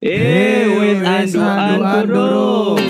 [0.00, 2.80] Eh, wis andu-andu durung.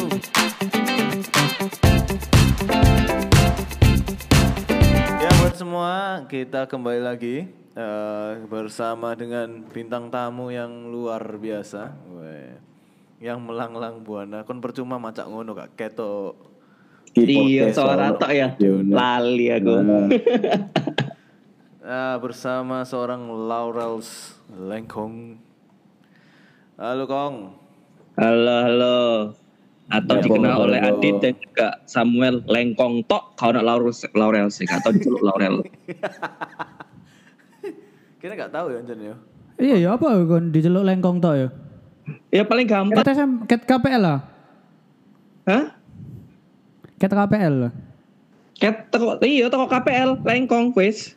[5.19, 12.55] Ya buat semua kita kembali lagi eh, bersama dengan bintang tamu yang luar biasa, Weh.
[13.19, 14.47] yang melanglang buana.
[14.47, 16.39] Kon percuma macak ngono gak keto.
[17.19, 18.55] Iya, suara tok ya.
[18.63, 18.95] Yono.
[18.95, 19.75] Lali aku.
[21.83, 25.50] Ah, bersama seorang Laurels Lengkong.
[26.81, 27.53] Halo Kong.
[28.17, 28.97] Halo, halo.
[29.93, 30.65] Atau Ya, dikenal halo.
[30.65, 33.37] oleh Adit dan juga Samuel Lengkong Tok.
[33.37, 35.61] Kau nak Laurel, Laurel sih, atau diceluk Laurel.
[38.25, 39.13] Kita gak tahu ya Jan ya.
[39.61, 41.49] Iya ya apa kon diceluk lengkong tok ya?
[42.33, 42.97] Ya paling gampang.
[42.97, 44.25] Ket SM, ket KPL lah.
[45.45, 45.77] Hah?
[46.97, 47.73] Ket KPL lah.
[48.57, 51.13] Ket toko, iya toko KPL Lengkong wis.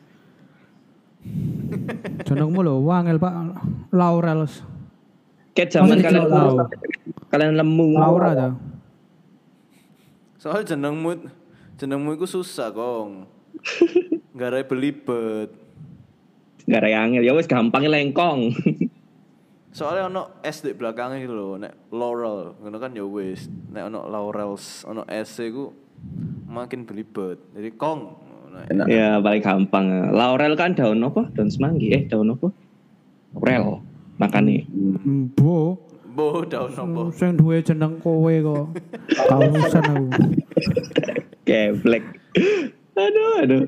[2.28, 3.32] Jenengmu lho wangel Pak
[3.96, 4.44] Laurel.
[5.54, 6.26] Ket zaman kalian
[7.30, 7.94] kalian lemu.
[7.94, 8.48] Laura ta.
[10.42, 11.30] Soalnya jenengmu
[11.78, 13.30] jenengmu itu susah Kong.
[14.38, 15.54] Gak ada belibet.
[16.66, 17.22] Yang angel.
[17.22, 18.50] ya wis gampangnya Lengkong.
[19.78, 23.50] Soalnya ono S di belakangnya gitu loh, nek Laurel, ngono kan ya wis.
[23.74, 25.74] Nek ono Laurels, ono S ku
[26.46, 27.42] makin belibet.
[27.50, 28.00] Jadi Kong.
[28.54, 28.86] Nah, Enak.
[28.86, 30.14] ya paling gampang.
[30.14, 31.26] Laurel kan daun apa?
[31.34, 31.90] Daun semanggi.
[31.90, 32.54] Eh daun apa?
[33.34, 33.82] Laurel.
[34.18, 34.62] Makanya.
[35.34, 35.78] Bo,
[36.14, 37.10] Bo daun nopo.
[37.10, 38.66] sing duwe jeneng kowe kok.
[39.26, 40.06] Kausan aku.
[41.42, 42.04] Geblek.
[42.94, 43.62] aduh, aduh.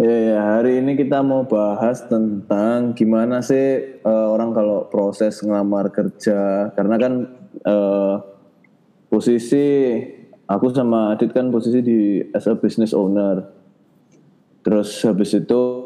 [0.00, 5.90] Ya, ya, hari ini kita mau bahas tentang gimana sih eh, orang kalau proses ngelamar
[5.90, 6.70] kerja.
[6.72, 7.12] Karena kan
[7.66, 8.14] eh,
[9.10, 9.66] posisi
[10.46, 13.50] aku sama Adit kan posisi di as a business owner.
[14.62, 15.81] Terus habis itu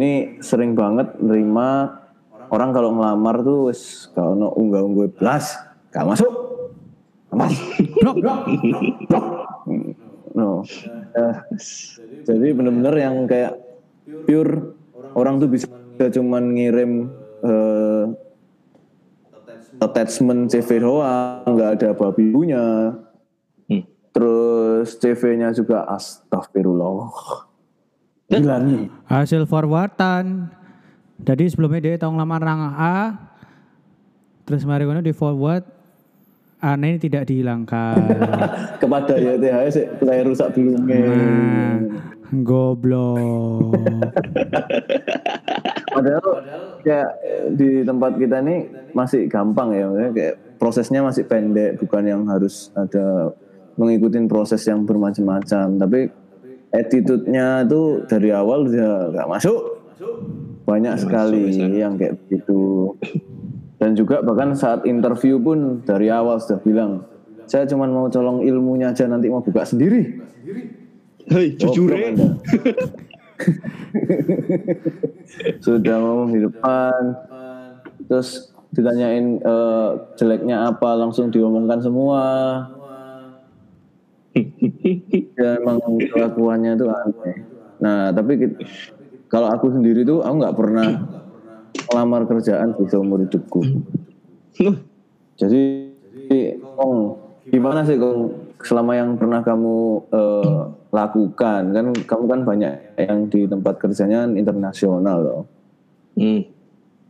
[0.00, 2.00] ini sering banget nerima
[2.48, 5.60] orang kalau ngelamar tuh wis kalau no unggah-ungguh belas
[5.92, 6.32] gak masuk.
[7.30, 7.68] Masuk.
[9.06, 9.24] Blok.
[10.32, 10.64] No.
[11.12, 11.34] Eh,
[12.24, 13.60] jadi bener-bener yang kayak
[14.24, 14.72] pure
[15.12, 15.68] orang tuh bisa
[16.00, 17.12] cuman ngirim
[17.44, 18.04] eh,
[19.80, 22.94] attachment CV doang, nggak ada babi punya.
[23.66, 23.84] Hmm.
[24.12, 27.49] Terus CV-nya juga astagfirullah.
[28.30, 28.86] Gila nih.
[29.10, 30.46] Hasil forwardan.
[31.20, 32.98] Jadi sebelumnya dia tahu ngelamar nang A.
[34.46, 35.66] Terus mari kono di forward
[36.60, 37.96] A ini tidak dihilangkan.
[38.82, 41.08] Kepada YTH sih saya rusak belumnya.
[41.08, 41.76] Nah,
[42.44, 43.72] goblok.
[45.96, 46.26] Padahal
[46.84, 47.10] kayak
[47.56, 53.32] di tempat kita nih masih gampang ya, kayak prosesnya masih pendek, bukan yang harus ada
[53.80, 55.80] mengikuti proses yang bermacam-macam.
[55.80, 56.00] Tapi
[56.70, 59.60] attitude-nya tuh dari awal dia nggak masuk.
[60.66, 62.94] Banyak sekali yang kayak begitu.
[63.80, 67.02] Dan juga bahkan saat interview pun dari awal sudah bilang,
[67.48, 70.20] saya cuma mau colong ilmunya aja nanti mau buka sendiri.
[71.30, 72.28] Hei, jujur Goblok Anda.
[75.64, 77.00] Sudah ngomong di depan,
[78.10, 82.20] terus ditanyain eh, jeleknya apa langsung diomongkan semua.
[85.40, 87.36] Ya emang kelakuannya tuh aneh.
[87.82, 88.38] Nah tapi
[89.30, 90.88] kalau aku sendiri tuh aku nggak pernah
[91.90, 93.62] melamar kerjaan di seumur hidupku.
[95.40, 95.62] Jadi,
[96.76, 97.16] Kong,
[97.48, 99.76] gimana sih Kong selama yang pernah kamu
[100.12, 100.62] eh,
[100.92, 101.62] lakukan?
[101.72, 105.42] Kan kamu kan banyak yang di tempat kerjanya kan internasional loh.
[106.18, 106.44] Hmm.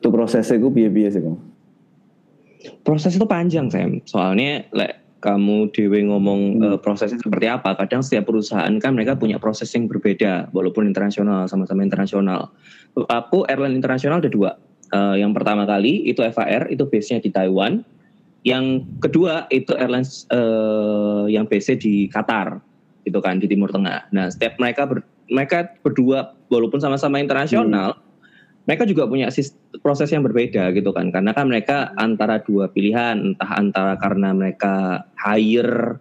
[0.01, 1.39] Itu prosesnya itu biaya-biaya sih Kong.
[2.85, 4.05] Proses itu panjang, Sam.
[4.05, 7.77] Soalnya, lek kamu dewe ngomong eh, prosesnya seperti apa.
[7.77, 12.49] Kadang setiap perusahaan kan mereka punya proses yang berbeda, walaupun internasional, sama-sama internasional.
[12.97, 14.57] Aku airline internasional ada dua.
[14.91, 17.85] Eh, yang pertama kali itu FAR, itu base-nya di Taiwan.
[18.43, 22.59] Yang kedua itu airlines eh, yang base di Qatar,
[23.05, 24.09] gitu kan di Timur Tengah.
[24.17, 27.95] Nah, setiap mereka ber- mereka berdua walaupun sama-sama internasional,
[28.69, 29.33] mereka juga punya
[29.81, 31.09] proses yang berbeda gitu kan.
[31.11, 35.97] Karena kan mereka antara dua pilihan entah antara karena mereka hire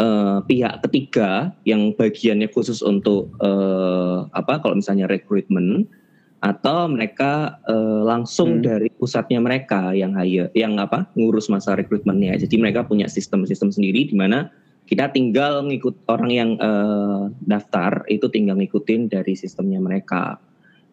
[0.00, 5.86] eh, pihak ketiga yang bagiannya khusus untuk eh, apa kalau misalnya rekrutmen
[6.40, 8.64] atau mereka eh, langsung Hmm.
[8.64, 14.08] dari pusatnya mereka yang hire yang apa ngurus masa rekrutmennya jadi mereka punya sistem-sistem sendiri
[14.08, 14.48] di mana
[14.88, 20.40] kita tinggal ngikut orang yang eh, daftar itu tinggal ngikutin dari sistemnya mereka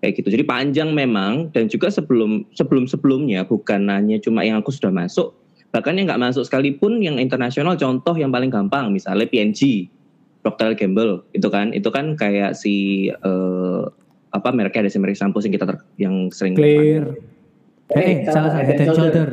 [0.01, 0.29] kayak gitu.
[0.33, 5.33] Jadi panjang memang dan juga sebelum sebelum sebelumnya bukan hanya cuma yang aku sudah masuk,
[5.73, 9.89] bahkan yang nggak masuk sekalipun yang internasional contoh yang paling gampang misalnya PNG,
[10.45, 13.83] Procter Gamble itu kan itu kan kayak si eh,
[14.35, 17.17] apa mereknya ada si merek sampo yang kita ter- yang sering Clear.
[17.95, 19.27] Eh, salah salah head and shoulder.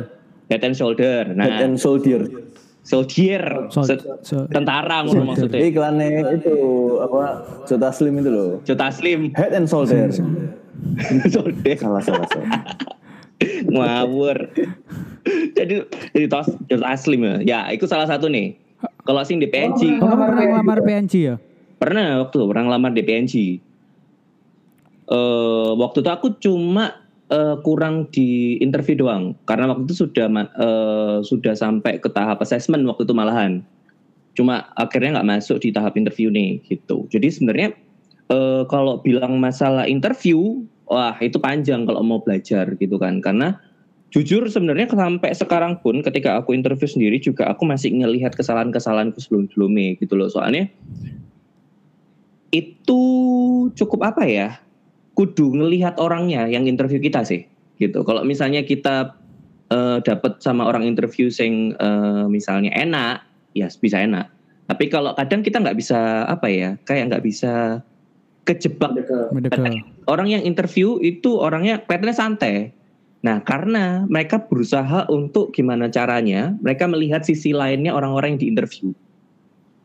[0.45, 1.21] Head and shoulder.
[1.35, 2.21] Nah, Head and Soldier.
[2.85, 3.41] Soldier,
[3.73, 5.57] Sol- tentara ngono maksudnya.
[5.59, 6.55] Iklannya itu
[7.01, 7.23] apa
[7.65, 8.51] Jota Slim itu loh.
[8.61, 10.13] Jota Slim, Head and Soldier.
[11.33, 12.49] soldier, salah salah salah.
[13.65, 14.37] ngawur.
[15.51, 15.83] jadi
[16.13, 17.35] jadi tos Jota Slim ya.
[17.41, 18.53] Ya, itu salah satu nih.
[19.01, 21.35] Kalau sing di PNG, Oh, kamu pernah ngelamar PNG ya?
[21.75, 23.33] pernah waktu pernah ngelamar di PNG.
[25.05, 31.17] Eh waktu itu aku cuma eh, kurang di interview doang karena waktu itu sudah eh,
[31.25, 33.63] sudah sampai ke tahap assessment waktu itu malahan.
[34.35, 37.07] Cuma akhirnya nggak masuk di tahap interview nih gitu.
[37.09, 37.69] Jadi sebenarnya
[38.29, 43.23] eh, kalau bilang masalah interview, wah itu panjang kalau mau belajar gitu kan.
[43.23, 43.57] Karena
[44.13, 49.99] jujur sebenarnya sampai sekarang pun ketika aku interview sendiri juga aku masih ngelihat kesalahan-kesalahanku sebelum-sebelumnya
[49.99, 50.31] gitu loh.
[50.31, 50.71] Soalnya
[52.55, 53.01] itu
[53.75, 54.55] cukup apa ya?
[55.15, 57.47] Kudu ngelihat orangnya yang interview kita sih,
[57.79, 58.03] gitu.
[58.03, 59.15] Kalau misalnya kita
[59.71, 63.23] eh, dapat sama orang interview sing eh, misalnya enak,
[63.55, 64.27] ya bisa enak.
[64.65, 67.79] Tapi kalau kadang kita nggak bisa apa ya, kayak nggak bisa
[68.45, 68.93] kejebak
[69.33, 69.81] Mendekel.
[70.05, 72.55] orang yang interview itu orangnya kelihatannya santai.
[73.25, 78.93] Nah, karena mereka berusaha untuk gimana caranya mereka melihat sisi lainnya orang-orang yang diinterview.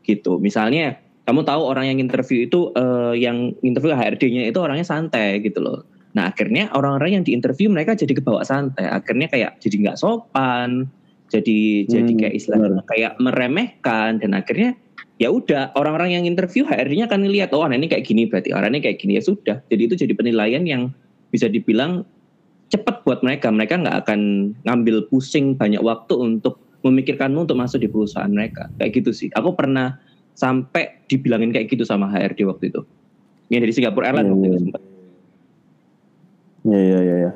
[0.05, 0.37] Gitu.
[0.37, 1.01] Misalnya,
[1.31, 5.87] kamu tahu orang yang interview itu eh, yang interview HRD-nya itu orangnya santai gitu loh.
[6.11, 8.83] Nah, akhirnya orang-orang yang diinterview mereka jadi kebawa santai.
[8.83, 10.91] Akhirnya kayak jadi nggak sopan,
[11.31, 14.19] jadi jadi Hmm, kayak istilahnya kayak meremehkan.
[14.19, 14.75] Dan akhirnya
[15.23, 18.99] ya udah orang-orang yang interview HRD-nya akan ngelihat oh ini kayak gini berarti orangnya kayak
[18.99, 19.15] gini.
[19.15, 19.63] Ya sudah.
[19.71, 20.91] Jadi itu jadi penilaian yang
[21.31, 22.03] bisa dibilang
[22.67, 23.47] cepat buat mereka.
[23.47, 28.67] Mereka nggak akan ngambil pusing banyak waktu untuk memikirkanmu untuk masuk di perusahaan mereka.
[28.75, 29.29] Kayak gitu sih.
[29.31, 29.95] Aku pernah
[30.33, 32.81] sampai dibilangin kayak gitu sama HRD waktu itu
[33.47, 34.65] yang dari Singapura Airlines waktu itu Hmm.
[34.67, 34.81] sempat
[36.61, 37.15] Iya iya iya.
[37.17, 37.31] Ya.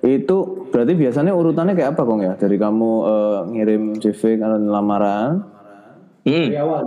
[0.00, 0.36] Itu
[0.72, 2.32] berarti biasanya urutannya kayak apa kong ya?
[2.34, 5.44] Dari kamu eh, ngirim CV kan lamaran,
[6.20, 6.48] Hmm.
[6.48, 6.82] Dari awal.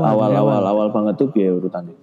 [0.00, 1.96] awal dari awal awal banget tuh biaya urutannya.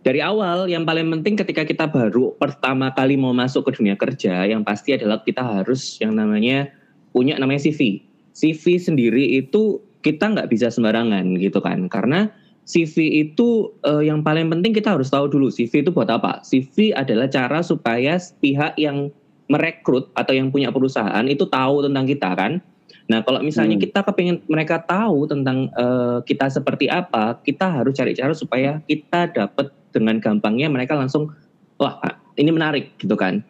[0.00, 4.48] dari awal yang paling penting ketika kita baru pertama kali mau masuk ke dunia kerja
[4.48, 6.72] yang pasti adalah kita harus yang namanya
[7.12, 8.00] punya namanya CV.
[8.32, 12.32] CV sendiri itu kita nggak bisa sembarangan gitu kan karena
[12.70, 16.38] CV itu eh, yang paling penting kita harus tahu dulu CV itu buat apa.
[16.46, 19.10] CV adalah cara supaya pihak yang
[19.50, 22.62] merekrut atau yang punya perusahaan itu tahu tentang kita kan.
[23.10, 23.82] Nah kalau misalnya Hmm.
[23.82, 29.34] kita kepingin mereka tahu tentang eh, kita seperti apa, kita harus cari cara supaya kita
[29.34, 31.34] dapat dengan gampangnya mereka langsung
[31.82, 31.98] wah
[32.38, 33.42] ini menarik gitu kan.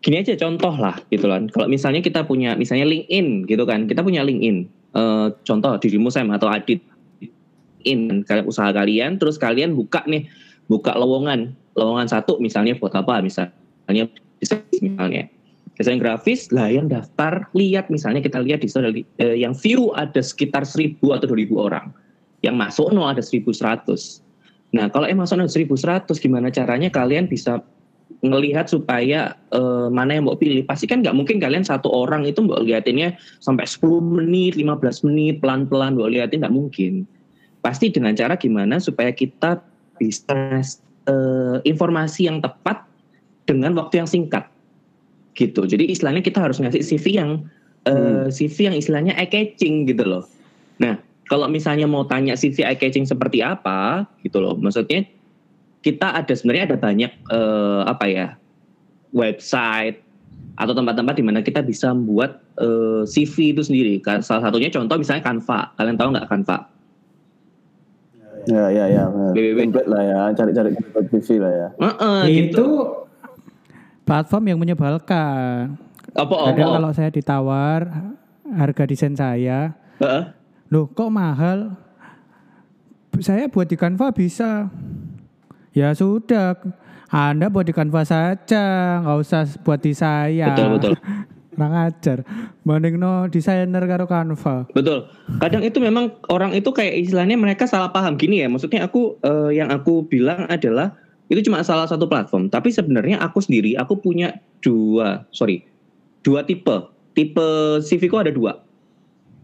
[0.00, 1.52] Gini aja contoh lah gitu kan.
[1.52, 4.64] Kalau misalnya kita punya misalnya LinkedIn gitu kan, kita punya LinkedIn.
[4.96, 6.80] Eh, contoh dirimu Sam atau Adit
[7.84, 10.26] in kalian usaha kalian, terus kalian buka nih
[10.70, 11.56] buka lowongan.
[11.74, 13.24] Lowongan satu misalnya buat apa?
[13.24, 14.04] Misalnya
[14.38, 15.26] desain misalnya.
[15.78, 17.86] Desain grafis lah yang daftar lihat.
[17.88, 21.86] Misalnya kita lihat di sana eh, yang view ada sekitar 1000 atau 2000 orang.
[22.42, 24.22] Yang masuk no ada 1100
[24.68, 27.64] nah kalau yang masuk no 1100 gimana caranya kalian bisa
[28.20, 30.60] ngelihat supaya eh, mana yang mau pilih?
[30.68, 35.40] Pasti kan nggak mungkin kalian satu orang itu mau liatinnya sampai 10 menit 15 menit
[35.40, 37.08] pelan-pelan mau liatin nggak mungkin
[37.68, 39.60] pasti dengan cara gimana supaya kita
[40.00, 40.64] bisa
[41.04, 42.80] eh, informasi yang tepat
[43.44, 44.48] dengan waktu yang singkat.
[45.36, 45.68] Gitu.
[45.68, 47.44] Jadi istilahnya kita harus ngasih CV yang
[47.84, 50.24] eh, CV yang istilahnya eye catching gitu loh.
[50.80, 50.96] Nah
[51.28, 54.56] kalau misalnya mau tanya CV eye catching seperti apa gitu loh.
[54.56, 55.04] Maksudnya
[55.84, 58.26] kita ada sebenarnya ada banyak eh, apa ya
[59.12, 60.00] website
[60.56, 64.00] atau tempat-tempat di mana kita bisa membuat eh, CV itu sendiri.
[64.24, 65.76] Salah satunya contoh misalnya Canva.
[65.76, 66.77] Kalian tahu nggak Canva
[68.48, 69.04] Ya ya ya.
[69.12, 69.32] benar.
[69.36, 69.58] BBB.
[69.68, 70.68] Template lah ya, cari-cari
[71.20, 71.68] CV lah ya.
[71.76, 72.68] Heeh, itu gitu
[74.08, 75.76] platform yang menyebalkan.
[76.16, 77.80] apa apa Kadang kalau saya ditawar
[78.48, 80.22] harga desain saya, Heeh.
[80.72, 81.76] loh kok mahal?
[83.20, 84.72] Saya buat di Canva bisa.
[85.76, 86.56] Ya sudah,
[87.12, 88.64] Anda buat di Canva saja,
[89.04, 90.56] nggak usah buat di saya.
[90.56, 90.92] betul betul
[91.58, 92.22] Kurang ajar.
[92.62, 94.70] Banding no desainer karo Canva.
[94.70, 95.10] Betul.
[95.42, 98.46] Kadang itu memang orang itu kayak istilahnya mereka salah paham gini ya.
[98.46, 100.94] Maksudnya aku eh, yang aku bilang adalah
[101.26, 102.46] itu cuma salah satu platform.
[102.46, 105.66] Tapi sebenarnya aku sendiri aku punya dua, sorry,
[106.22, 106.94] dua tipe.
[107.18, 108.62] Tipe CV ku ada dua.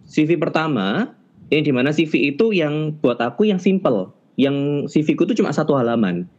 [0.06, 1.10] CV pertama
[1.50, 4.14] ini di mana CV itu yang buat aku yang simple.
[4.38, 6.30] Yang CV ku itu cuma satu halaman.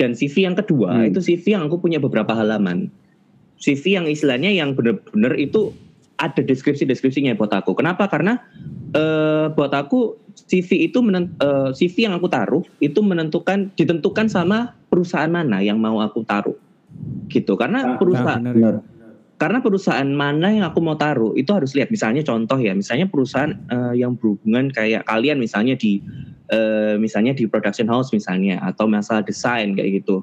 [0.00, 1.12] Dan CV yang kedua Hmm.
[1.12, 2.88] itu CV yang aku punya beberapa halaman.
[3.62, 5.70] CV yang istilahnya yang benar-benar itu
[6.18, 7.78] ada deskripsi-deskripsinya buat aku.
[7.78, 8.10] Kenapa?
[8.10, 8.42] Karena
[8.92, 14.74] eh, buat aku CV itu menen- eh, CV yang aku taruh itu menentukan ditentukan sama
[14.90, 16.58] perusahaan mana yang mau aku taruh.
[17.30, 17.54] Gitu.
[17.56, 18.74] Karena Ah, perusahaan Nah, benar.
[18.82, 18.90] Benar.
[19.40, 23.50] karena perusahaan mana yang aku mau taruh itu harus lihat misalnya contoh ya misalnya perusahaan
[23.50, 25.98] eh, yang berhubungan kayak kalian misalnya di
[26.46, 30.22] eh, misalnya di production house misalnya atau masalah desain kayak gitu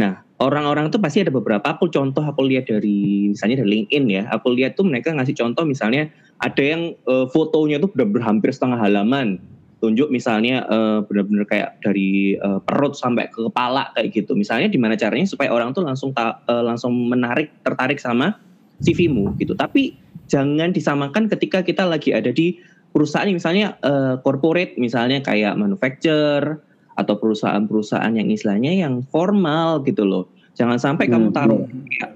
[0.00, 1.62] nah orang-orang itu pasti ada beberapa.
[1.76, 5.68] Aku contoh aku lihat dari misalnya dari LinkedIn ya aku lihat tuh mereka ngasih contoh
[5.68, 6.08] misalnya
[6.40, 9.36] ada yang eh, fotonya tuh benar-benar hampir setengah halaman.
[9.84, 14.32] Tunjuk misalnya eh, benar-benar kayak dari eh, perut sampai ke kepala kayak gitu.
[14.32, 18.40] Misalnya gimana caranya supaya orang tuh langsung ta- eh, langsung menarik tertarik sama
[18.80, 19.52] CV-mu gitu.
[19.52, 19.92] Tapi
[20.32, 22.56] jangan disamakan ketika kita lagi ada di
[22.96, 26.64] perusahaan misalnya eh, corporate misalnya kayak manufacturer
[27.00, 30.28] atau perusahaan-perusahaan yang istilahnya yang formal gitu loh.
[30.52, 31.36] Jangan sampai kamu Hmm.
[31.36, 32.10] taruh kayak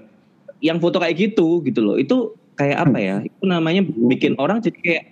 [0.61, 1.97] yang foto kayak gitu gitu loh.
[1.97, 2.17] Itu
[2.53, 3.15] kayak apa ya?
[3.19, 5.03] Itu namanya bikin orang jadi kayak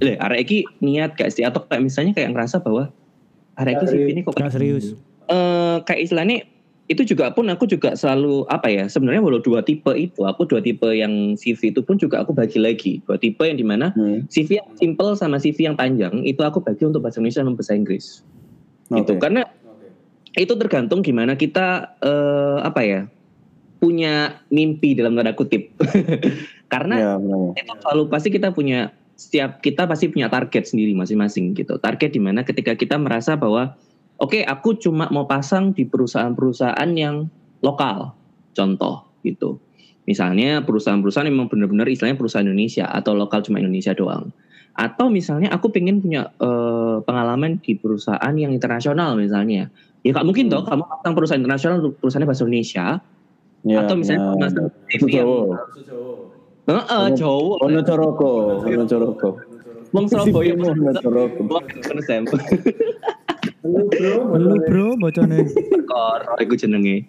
[0.00, 2.88] leh arek iki niat gak sih atau kayak misalnya kayak ngerasa bahwa
[3.54, 4.96] arek iki CV ini kok Gak serius.
[5.28, 6.42] eh kayak istilahnya
[6.90, 10.58] itu juga pun aku juga selalu apa ya sebenarnya walau dua tipe itu aku dua
[10.58, 14.26] tipe yang CV itu pun juga aku bagi lagi dua tipe yang di mana Hmm.
[14.26, 17.72] CV yang simple sama CV yang panjang itu aku bagi untuk bahasa Indonesia dan bahasa
[17.76, 18.26] Inggris
[18.90, 19.22] gitu Oke.
[19.22, 19.46] karena
[20.34, 23.00] itu tergantung gimana kita eh, apa ya
[23.80, 25.72] punya mimpi dalam tanda kutip
[26.72, 27.56] karena Ya, benar.
[27.56, 31.76] itu selalu pasti kita punya setiap kita pasti punya target sendiri masing-masing gitu.
[31.76, 33.76] Target di mana ketika kita merasa bahwa
[34.16, 37.28] oke aku cuma mau pasang di perusahaan-perusahaan yang
[37.60, 38.16] lokal.
[38.56, 39.60] Contoh gitu.
[40.08, 44.32] Misalnya perusahaan-perusahaan yang memang benar-benar istilahnya perusahaan Indonesia atau lokal cuma Indonesia doang.
[44.80, 49.68] Atau misalnya aku pengen punya eh, pengalaman di perusahaan yang internasional misalnya.
[50.00, 53.04] Ya gak mungkin toh kamu pasang perusahaan internasional untuk perusahaan bahasa Indonesia
[53.60, 54.40] Ya, atau misalnya ya.
[54.40, 55.56] pasang CV yang Jawa.
[56.64, 57.54] Heeh, Jawa.
[57.60, 58.30] Ono Coroko,
[58.64, 59.30] Ono Coroko.
[59.92, 61.40] Wong Surabaya Ono Coroko.
[62.08, 62.24] Sam.
[64.32, 65.44] Lu bro bocone.
[65.84, 67.04] Kor iku jenenge.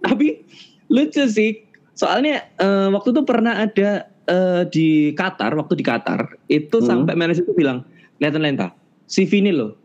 [0.00, 0.48] Tapi
[0.88, 1.60] lucu sih.
[1.92, 6.88] Soalnya eh, waktu itu pernah ada eh, di Qatar, waktu di Qatar, itu Hmm.
[7.04, 7.84] sampai manajer itu bilang,
[8.16, 8.72] "Lihat lenta,
[9.04, 9.76] CV ini loh."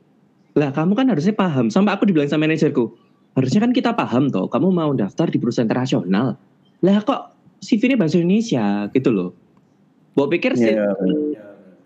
[0.55, 1.67] Lah, kamu kan harusnya paham.
[1.67, 2.89] Sampai aku dibilang sama manajerku,
[3.35, 6.39] "Harusnya kan kita paham toh, kamu mau daftar di perusahaan internasional."
[6.79, 7.21] Lah kok
[7.59, 9.35] CV ini bahasa Indonesia gitu loh.
[10.13, 10.89] Bawa pikir sih Ya,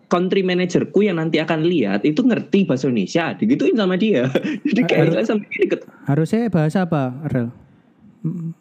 [0.07, 4.27] country manajerku yang nanti akan lihat itu ngerti bahasa Indonesia, digituin sama dia.
[4.67, 7.51] Jadi kayak Harus- sampai ke Harusnya bahasa apa, Rel?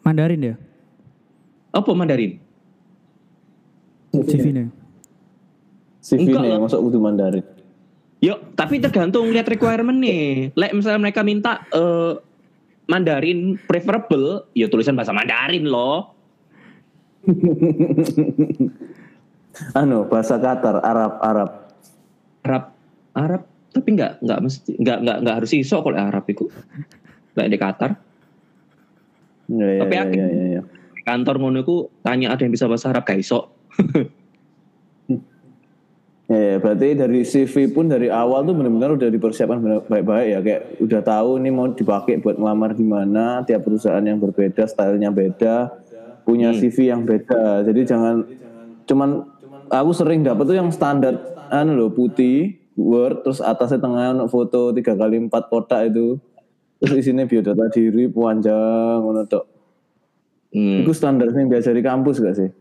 [0.01, 0.55] Mandarin ya?
[1.71, 2.35] apa Mandarin?
[4.11, 4.67] CV-nya.
[6.01, 6.59] CV Enggak nih, lah.
[6.59, 7.45] masuk kudu Mandarin.
[8.21, 10.53] Yuk, tapi tergantung lihat requirement nih.
[10.53, 12.13] Like misalnya mereka minta eh,
[12.85, 16.13] Mandarin preferable, ya tulisan bahasa Mandarin loh.
[19.77, 21.49] Anu, bahasa Qatar, Arab, Arab.
[22.41, 22.63] Arab,
[23.13, 26.49] Arab, tapi nggak nggak mesti nggak nggak nggak harus iso kalau Arab itu.
[27.37, 27.91] Kayak di Qatar,
[29.51, 30.61] Ya, ya, Tapi ya, ya, ya, ya.
[31.03, 31.59] kantor ngono
[31.99, 33.51] tanya ada yang bisa bahasa Arab gak iso.
[36.31, 40.61] Ya, ya, berarti dari CV pun dari awal tuh benar-benar udah dipersiapkan baik-baik ya kayak
[40.79, 45.75] udah tahu ini mau dipakai buat ngelamar di mana, tiap perusahaan yang berbeda, stylenya beda,
[46.23, 47.67] punya CV yang beda.
[47.67, 48.23] Jadi jangan
[48.87, 49.27] cuman
[49.67, 51.19] aku sering dapet tuh yang standar
[51.51, 56.15] anu loh putih, Word, terus atasnya tengah foto tiga kali empat kotak itu.
[56.79, 59.43] Terus isinya biodata diri panjang ngono tok.
[60.55, 60.79] Hmm.
[60.79, 62.60] Itu standar yang biasa di kampus gak sih?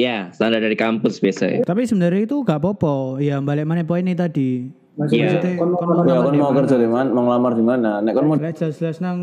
[0.00, 1.58] Ya, standar dari kampus biasa ya.
[1.60, 3.20] Tapi sebenarnya itu gak apa-apa.
[3.20, 4.72] Ya balik mana poin ini tadi.
[5.02, 5.36] Iya.
[5.36, 6.58] Maksudnya kon mau Ya ngelamar kan di mau mana?
[6.58, 7.90] kerja di mana, mau ngelamar di mana?
[8.00, 9.18] Nek kan mau jelas-jelas nang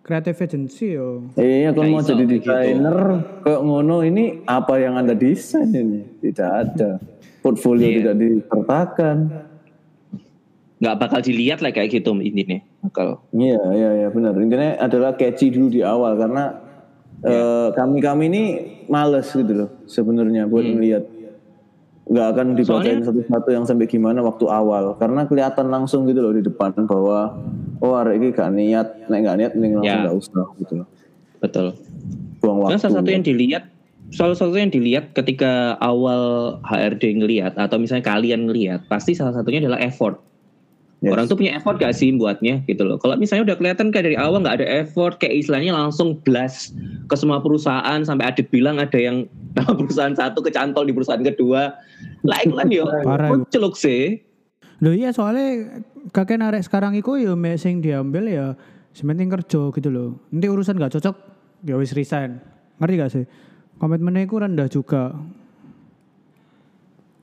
[0.00, 1.24] creative agency yo.
[1.34, 2.34] Iya, kalau Nggak mau jadi gitu.
[2.42, 2.96] desainer
[3.40, 6.90] kayak ngono ini apa yang anda desain ini tidak ada
[7.38, 7.96] portfolio Iya.
[7.98, 9.16] tidak disertakan.
[10.78, 12.58] Nggak bakal dilihat lah kayak gitu intinya.
[12.82, 13.22] Bakal.
[13.30, 16.58] Iya iya iya benar intinya adalah catchy dulu di awal karena
[17.22, 17.70] Iya.
[17.72, 18.42] kami kami ini
[18.86, 21.06] males gitu loh sebenarnya buat melihat
[22.02, 23.06] nggak akan dibacain Hmm.
[23.06, 27.38] Satu-satu yang sampai gimana waktu awal karena kelihatan langsung gitu loh di depan bahwa
[27.78, 30.02] oh hari ini gak niat nek gak niat mending langsung Ya.
[30.02, 30.88] nggak usah gitu loh
[31.38, 31.66] Betul.
[32.42, 33.70] buang waktu salah satu yang dilihat,
[34.10, 39.62] salah satu yang dilihat ketika awal HRD ngelihat atau misalnya kalian ngelihat, pasti salah satunya
[39.62, 40.18] adalah effort.
[41.02, 41.18] Yes.
[41.18, 42.94] Orang tuh punya effort gak sih buatnya gitu loh.
[42.94, 46.78] Kalau misalnya udah kelihatan kayak dari awal nggak ada effort, kayak istilahnya langsung blast
[47.10, 49.26] ke semua perusahaan sampai Adit bilang ada yang
[49.58, 51.74] nama perusahaan satu kecantol di perusahaan kedua.
[52.22, 52.86] Lah itu yo,
[53.50, 54.22] celuk sih.
[54.78, 55.82] Loh iya soalnya
[56.14, 58.46] kakek narek sekarang iku ya sing diambil ya
[58.94, 60.22] sementing kerja gitu loh.
[60.30, 61.16] Nanti urusan gak cocok
[61.66, 62.38] ya wis resign.
[62.78, 63.24] Ngerti gak sih?
[63.82, 65.10] Komitmennya iku rendah juga.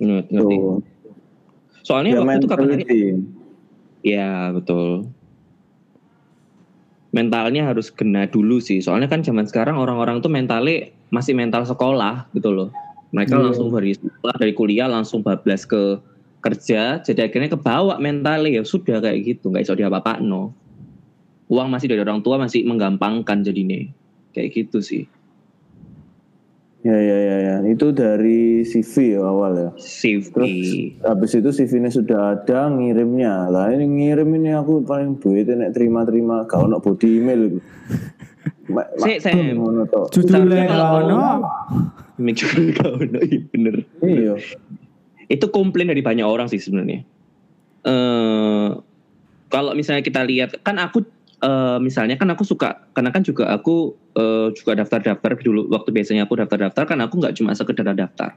[0.04, 0.84] Ngerti.
[1.88, 3.00] Soalnya Ya, waktu itu kapan hari?
[4.06, 5.12] Ya betul.
[7.10, 8.80] Mentalnya harus kena dulu sih.
[8.80, 12.70] Soalnya kan zaman sekarang orang-orang tuh mentalnya masih mental sekolah gitu loh.
[13.10, 13.44] Mereka Iya.
[13.50, 15.98] langsung dari sekolah dari kuliah langsung bablas ke
[16.40, 20.56] kerja, jadi akhirnya kebawa mentalnya ya sudah kayak gitu, nggak bisa diapa-apa no.
[21.52, 23.82] Uang masih dari orang tua masih menggampangkan jadinya,
[24.32, 25.10] kayak gitu sih.
[26.80, 27.56] Ya ya ya ya.
[27.68, 29.70] Itu dari CV ya awal ya.
[29.76, 30.32] CV.
[30.32, 30.52] Terus
[31.04, 33.52] habis itu CV-nya sudah ada ngirimnya.
[33.52, 37.60] Lah ini ngirim ini aku paling duit nek terima-terima gak ono body email.
[38.72, 39.28] Ma- ma- Sik,
[39.92, 40.08] tok.
[40.16, 41.20] Judulnya kalau- ono.
[42.20, 43.76] Mikir kau no, iya bener.
[44.04, 44.36] Iya.
[45.32, 47.04] Itu komplain dari banyak orang sih sebenarnya.
[47.88, 48.68] Eh
[49.50, 51.04] kalau misalnya kita lihat kan aku
[51.40, 56.28] eh, misalnya kan aku suka karena kan juga aku eh, juga daftar-daftar dulu waktu biasanya
[56.28, 58.36] aku daftar-daftar kan aku nggak cuma sekedar daftar.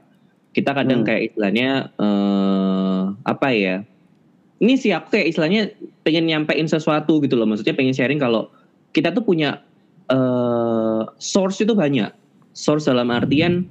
[0.53, 1.07] Kita kadang Hmm.
[1.07, 3.75] kayak istilahnya eh apa ya?
[4.63, 5.73] Ini sih aku kayak istilahnya
[6.07, 7.49] pengen nyampein sesuatu gitu loh.
[7.49, 8.47] Maksudnya pengen sharing kalau
[8.95, 9.59] kita tuh punya
[10.07, 12.13] eh source itu banyak.
[12.53, 13.65] Source dalam artian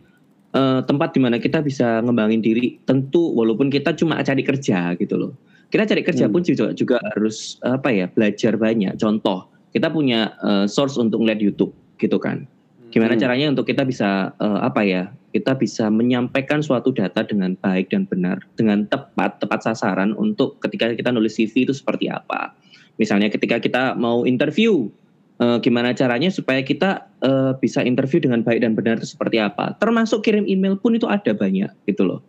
[0.53, 2.77] eh, tempat di mana kita bisa ngembangin diri.
[2.85, 5.33] Tentu walaupun kita cuma cari kerja gitu loh.
[5.73, 6.37] Kita cari kerja Hmm.
[6.37, 9.01] pun juga juga harus apa ya belajar banyak.
[9.01, 12.45] Contoh kita punya eh, source untuk ngeliat YouTube gitu kan.
[12.93, 13.23] Gimana Hmm.
[13.25, 15.09] caranya untuk kita bisa eh, apa ya?
[15.33, 20.93] Kita bisa menyampaikan suatu data dengan baik dan benar, dengan tepat, tepat sasaran untuk ketika
[20.93, 22.53] kita nulis CV itu seperti apa.
[23.01, 24.93] Misalnya ketika kita mau interview,
[25.41, 29.73] eh, gimana caranya supaya kita eh, bisa interview dengan baik dan benar itu seperti apa.
[29.81, 32.21] Termasuk kirim email pun itu ada banyak gitu loh.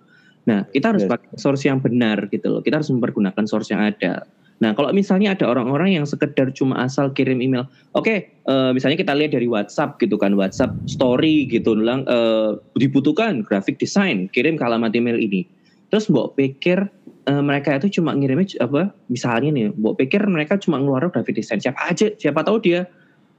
[0.43, 1.11] Nah kita harus Yes.
[1.11, 2.61] pakai source yang benar gitu loh.
[2.63, 4.27] Kita harus mempergunakan source yang ada.
[4.59, 9.11] Nah kalau misalnya ada orang-orang yang sekedar cuma asal kirim email, oke, eh, misalnya kita
[9.15, 14.63] lihat dari WhatsApp gitu kan, WhatsApp story gitu, bilang eh, dibutuhkan graphic design, kirim ke
[14.63, 15.47] alamat email ini.
[15.91, 16.85] Terus mbok pikir
[17.27, 18.91] eh, mereka itu cuma ngirimnya apa?
[19.07, 22.87] Misalnya nih, mbok pikir mereka cuma ngeluarin graphic design siapa aja, siapa tahu dia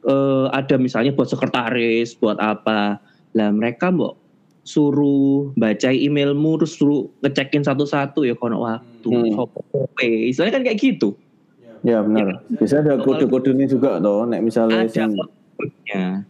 [0.04, 3.00] eh, ada misalnya buat sekretaris, buat apa?
[3.32, 4.23] Lah mereka mbok
[4.64, 9.36] suruh baca emailmu terus suruh ngecekin satu-satu ya kono waktu Hmm.
[9.36, 10.08] sopo kowe.
[10.08, 11.14] istilahnya kan kayak gitu
[11.84, 12.40] Ya benar.
[12.56, 14.24] Bisa ada kode-kode ini juga toh.
[14.24, 15.20] Nek misalnya ada sing
[15.60, 16.24] kodenya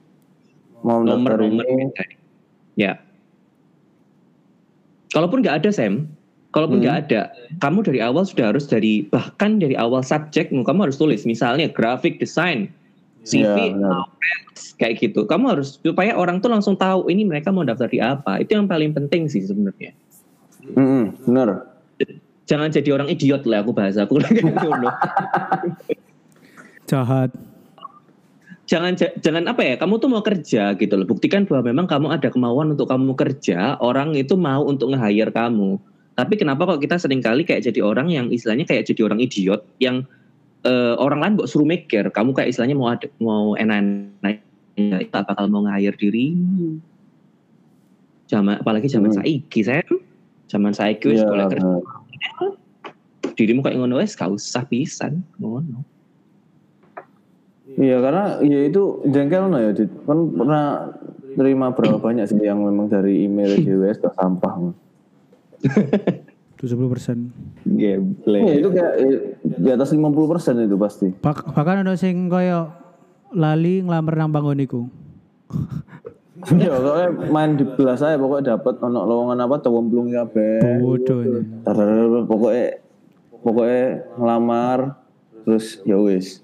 [0.83, 1.95] mau daftar nomor-nomor ini.
[2.75, 2.99] ya
[5.15, 6.11] kalaupun nggak ada Sam
[6.51, 6.85] kalaupun Hmm.
[6.85, 7.21] nggak ada
[7.63, 12.19] kamu dari awal sudah harus dari bahkan dari awal subjek kamu harus tulis misalnya graphic
[12.19, 12.67] design
[13.25, 14.05] CV Ya, benar.
[14.77, 18.39] kayak gitu kamu harus supaya orang tuh langsung tahu ini mereka mau daftar di apa
[18.39, 19.97] itu yang paling penting sih sebenarnya
[20.65, 21.65] Mm-mm, benar.
[22.45, 24.45] jangan jadi orang idiot lah aku bahasa aku gitu.
[26.85, 27.33] Jahat.
[28.65, 32.09] jangan ja- jangan apa ya kamu tuh mau kerja gitu loh buktikan bahwa memang kamu
[32.13, 35.77] ada kemauan untuk kamu kerja orang itu mau untuk nge-hire kamu
[36.17, 39.69] tapi kenapa kok kita sering kali kayak jadi orang yang istilahnya kayak jadi orang idiot
[39.81, 40.09] yang
[40.65, 44.41] eh, orang lain kok suruh mikir kamu kayak istilahnya mau ada, mau enak-enak
[44.75, 46.27] ya, itu bakal mau nge-hire diri.
[48.27, 49.21] Zaman apalagi zaman Hmm.
[49.21, 49.87] saiki Sam.
[50.49, 51.77] Zaman saiki wis Iya, boleh kerja.
[53.35, 55.83] dirimu kayak ngono wis gak usah pisan ngono.
[57.75, 59.91] Iya karena ya itu jengkel no ya Dit.
[60.07, 60.95] kan pernah
[61.35, 64.55] terima berapa banyak sih yang memang dari email JWS ke sampah
[66.65, 67.17] 70 persen.
[67.63, 72.73] gameplay itu kayak eh, di atas 50 persen itu pasti Bak- bahkan ada sing koyo
[73.31, 74.87] lali ngelamar nang banggoniku.
[76.51, 81.41] Iya soalnya main di belas saya pokoknya dapat ono lowongan apa tawon belum kabeh Bodohnya.
[81.63, 82.67] Tadadadad, pokoknya
[83.41, 83.83] pokoknya
[84.15, 84.79] ngelamar
[85.45, 86.41] terus ya wis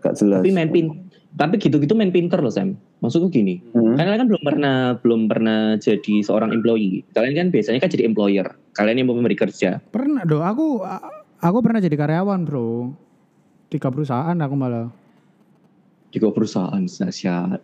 [0.00, 0.86] gak jelas tapi main pin
[1.34, 3.96] tapi gitu-gitu main pinter loh Sam maksudku gini Hmm.
[3.96, 8.46] kalian kan belum pernah belum pernah jadi seorang employee kalian kan biasanya kan jadi employer
[8.74, 10.82] kalian yang mau memberi kerja Pernah do, aku
[11.38, 12.94] aku pernah jadi karyawan, Bro.
[13.68, 14.88] Tiga perusahaan aku malah.
[16.08, 17.58] di kok perusahaan nasihat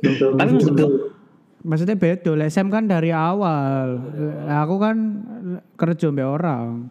[0.00, 1.12] tapi maksudku
[1.60, 4.00] Maksudnya beda, lah SM kan dari awal.
[4.48, 4.96] Aku kan
[5.76, 6.88] kerja mbak orang.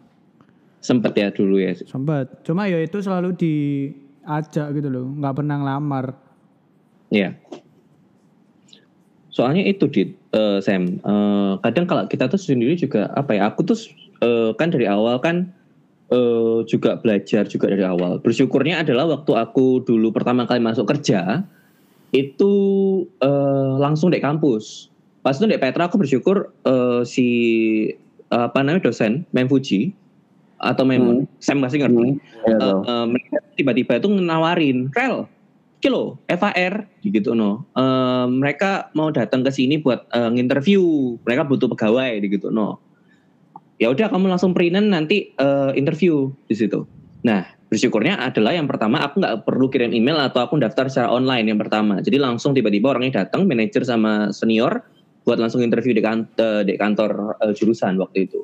[0.78, 2.46] sempet ya dulu ya Sempat.
[2.46, 6.14] Cuma ya itu selalu diajak gitu loh, nggak pernah ngelamar.
[7.10, 7.34] Ya
[9.30, 10.02] soalnya itu di
[10.62, 13.78] Sam Eh, kadang kalau kita tuh sendiri juga apa ya aku tuh
[14.22, 15.50] eh, kan dari awal kan
[16.12, 18.22] eh, juga belajar juga dari awal.
[18.22, 21.42] Bersyukurnya adalah waktu aku dulu pertama kali masuk kerja
[22.14, 22.52] itu
[23.22, 24.92] eh, langsung di kampus.
[25.20, 27.28] Pas itu di Petra aku bersyukur eh, si
[28.30, 29.90] apa namanya dosen Mem Fuji
[30.62, 32.22] atau Mem Sam masih ngerti?
[32.46, 35.26] Tau eh, mereka tiba-tiba itu nawarin rel
[35.80, 37.66] kilo FAR gitu no.
[37.74, 41.16] Eh, mereka mau datang ke sini buat eh, nginterview.
[41.24, 42.78] Mereka butuh pegawai gitu no.
[43.80, 46.84] Ya udah kamu langsung perinan nanti eh, interview di situ.
[47.24, 51.48] Nah bersyukurnya adalah yang pertama aku nggak perlu kirim email atau aku daftar secara online
[51.48, 52.04] yang pertama.
[52.04, 54.84] Jadi langsung tiba-tiba orangnya datang manajer sama senior
[55.24, 58.42] buat langsung interview di kantor, di kantor uh, jurusan waktu itu.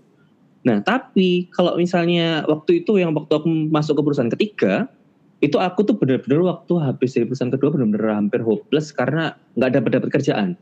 [0.63, 4.87] Nah tapi kalau misalnya waktu itu yang waktu aku masuk ke perusahaan ketiga
[5.47, 9.91] itu aku tuh benar-benar waktu habis dari perusahaan kedua benar-benar hampir hopeless karena nggak dapat
[10.03, 10.59] dapat kerjaan.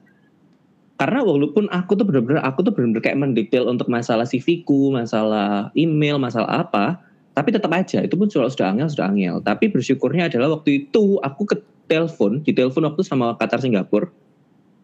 [1.01, 6.21] Karena walaupun aku tuh benar-benar aku tuh benar-benar kayak mendetail untuk masalah CV-ku, masalah email,
[6.21, 7.01] masalah apa,
[7.35, 9.43] tapi tetap aja itu pun kalau sudah angel sudah angel.
[9.43, 11.57] Tapi bersyukurnya adalah waktu itu aku ke
[11.91, 14.09] telepon di telepon waktu sama Qatar Singapura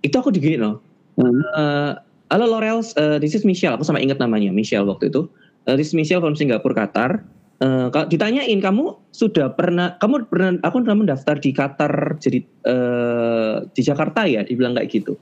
[0.00, 0.80] itu aku digini loh.
[1.20, 1.42] Hmm.
[1.52, 1.92] uh,
[2.32, 5.28] halo Laurel uh, this is Michelle aku sama ingat namanya Michelle waktu itu.
[5.68, 7.20] Uh, this is Michelle from Singapura Qatar
[7.64, 13.80] uh, ditanyain kamu sudah pernah kamu pernah aku pernah mendaftar di Qatar jadi uh, di
[13.84, 15.16] Jakarta ya dibilang kayak gitu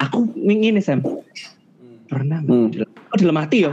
[0.00, 1.00] aku ingin nih Sam
[2.08, 2.84] pernah hmm.
[2.84, 3.72] oh dalam hati ya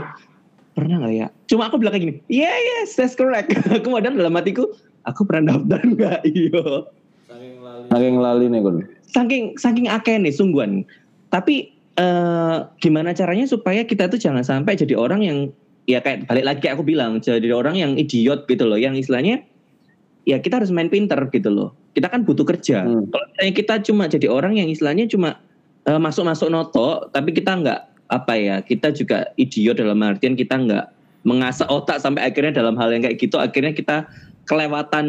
[0.72, 1.28] pernah nggak ya?
[1.48, 3.52] Cuma aku bilang kayak gini, yeah yes that's correct.
[3.76, 4.72] aku modal dalam hatiku,
[5.04, 6.20] aku pernah daftar nggak?
[6.32, 6.88] Iyo.
[7.92, 8.76] Saking lali nih kun.
[9.04, 10.88] Saking saking akeh nih sungguhan.
[11.28, 15.38] Tapi uh, gimana caranya supaya kita tuh jangan sampai jadi orang yang
[15.90, 19.42] ya kayak balik lagi kayak aku bilang jadi orang yang idiot gitu loh, yang istilahnya
[20.22, 21.70] ya kita harus main pinter gitu loh.
[21.92, 22.86] Kita kan butuh kerja.
[22.88, 23.10] Hmm.
[23.12, 25.42] Kalau kita cuma jadi orang yang istilahnya cuma
[25.84, 27.80] uh, masuk-masuk noto, tapi kita nggak
[28.12, 30.84] apa ya kita juga idiot dalam artian kita nggak
[31.24, 34.04] mengasah otak sampai akhirnya dalam hal yang kayak gitu akhirnya kita
[34.44, 35.06] kelewatan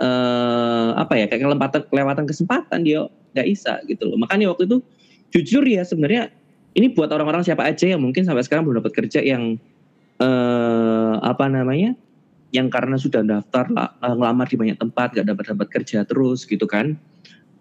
[0.00, 3.04] eh, apa ya kayak kelewatan kelewatan kesempatan dia
[3.36, 4.78] nggak bisa gitu loh makanya waktu itu
[5.30, 6.32] jujur ya sebenarnya
[6.78, 9.58] ini buat orang-orang siapa aja yang mungkin sampai sekarang belum dapat kerja yang
[10.20, 11.96] eh, apa namanya
[12.50, 16.66] yang karena sudah daftar lah, ngelamar di banyak tempat gak dapat dapat kerja terus gitu
[16.66, 16.98] kan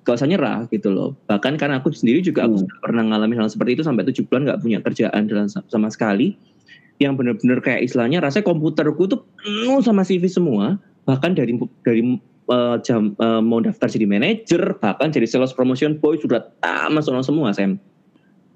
[0.03, 1.13] gak usah nyerah gitu loh.
[1.29, 2.81] Bahkan karena aku sendiri juga aku hmm.
[2.81, 6.33] pernah ngalamin hal seperti itu sampai tujuh bulan gak punya kerjaan dalam sama sekali.
[6.97, 10.81] Yang benar-benar kayak istilahnya rasanya komputerku tuh penuh sama CV semua.
[11.05, 11.53] Bahkan dari
[11.85, 12.01] dari
[12.49, 17.15] uh, jam uh, mau daftar jadi manajer, bahkan jadi sales promotion boy sudah tak masuk
[17.21, 17.77] semua Sam.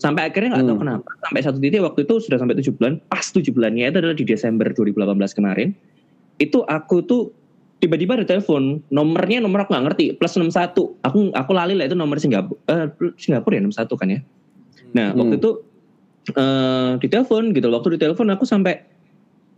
[0.03, 0.83] Sampai akhirnya nggak tahu hmm.
[0.83, 1.09] kenapa.
[1.23, 2.99] Sampai satu titik waktu itu sudah sampai tujuh bulan.
[3.07, 4.99] Pas tujuh bulannya itu adalah di Desember 2018
[5.39, 5.71] kemarin.
[6.43, 7.31] Itu aku tuh
[7.79, 11.99] tiba-tiba ada telepon nomornya nomor aku nggak ngerti plus 61 aku aku lali lah itu
[11.99, 12.87] nomor Singapura uh,
[13.19, 14.19] Singapura ya 61 kan ya
[14.95, 15.19] nah hmm.
[15.19, 15.51] waktu itu
[16.39, 18.87] uh, di telepon gitu waktu di telepon aku sampai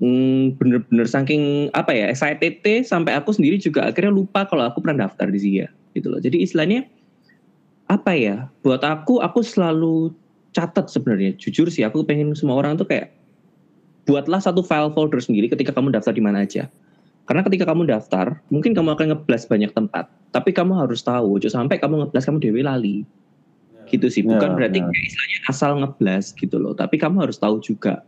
[0.02, 5.06] hmm, bener-bener saking apa ya excited sampai aku sendiri juga akhirnya lupa kalau aku pernah
[5.06, 6.90] daftar di SIA gitu loh jadi istilahnya
[7.86, 10.10] apa ya buat aku aku selalu
[10.56, 13.12] catat sebenarnya jujur sih aku pengen semua orang tuh kayak
[14.08, 16.72] buatlah satu file folder sendiri ketika kamu daftar di mana aja
[17.26, 20.06] karena ketika kamu daftar, mungkin kamu akan ngeblas banyak tempat.
[20.30, 22.98] Tapi kamu harus tahu, jangan sampai kamu ngeblas kamu dewi lali.
[23.90, 24.22] Gitu sih.
[24.22, 24.90] Bukan ya, berarti ya.
[24.94, 26.78] istilahnya asal ngeblas gitu loh.
[26.78, 28.06] Tapi kamu harus tahu juga.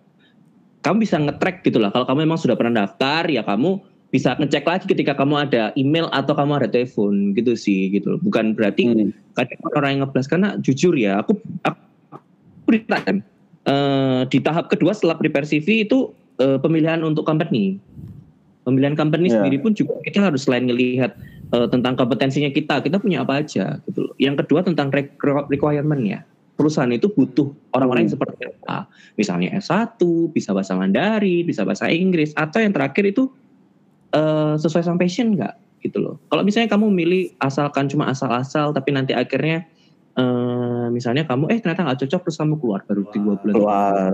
[0.85, 1.89] Kamu bisa ngetrack gitu lah.
[1.89, 6.07] Kalau kamu memang sudah pernah daftar, ya kamu bisa ngecek lagi ketika kamu ada email
[6.15, 8.19] atau kamu ada telepon gitu sih gitu loh.
[8.21, 9.33] Bukan berarti hmm.
[9.33, 11.86] kadang orang yang ngeblas karena jujur ya aku aku
[12.67, 13.23] berita kan
[13.65, 16.11] uh, di tahap kedua setelah prepare CV itu
[16.43, 17.79] uh, pemilihan untuk company
[18.67, 19.39] pemilihan company yeah.
[19.39, 21.15] sendiri pun juga kita harus selain melihat
[21.55, 24.13] uh, eh, tentang kompetensinya kita, kita punya apa aja gitu loh.
[24.19, 24.91] Yang kedua tentang
[25.47, 26.19] requirement ya.
[26.59, 28.19] Perusahaan itu butuh orang-orang yang hmm.
[28.19, 28.89] seperti apa.
[29.15, 30.01] Misalnya S1,
[30.35, 33.29] bisa bahasa Mandarin, bisa bahasa Inggris, atau yang terakhir itu
[34.11, 35.53] uh, sesuai sama passion nggak
[35.85, 36.17] gitu loh.
[36.33, 39.69] Kalau misalnya kamu milih asalkan cuma asal-asal, tapi nanti akhirnya
[40.17, 44.11] uh, misalnya kamu eh ternyata nggak cocok terus kamu keluar baru tiga bulan keluar.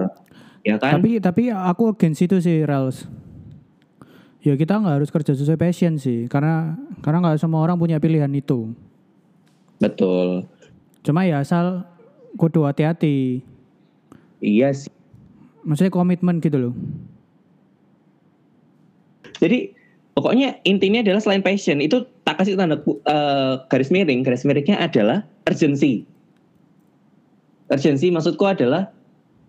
[0.64, 1.00] Ya kan?
[1.00, 3.08] Tapi tapi aku against itu sih Rals
[4.44, 8.30] ya kita nggak harus kerja sesuai passion sih karena karena nggak semua orang punya pilihan
[8.36, 8.76] itu.
[9.80, 10.46] Betul.
[11.00, 11.88] Cuma ya asal
[12.36, 13.40] kudu hati-hati.
[14.44, 14.92] Iya sih.
[15.64, 16.74] Maksudnya komitmen gitu loh.
[19.40, 19.76] Jadi
[20.14, 24.22] pokoknya intinya adalah selain passion itu tak kasih tanda uh, garis miring.
[24.22, 26.06] Garis miringnya adalah urgency.
[27.70, 28.90] Urgency maksudku adalah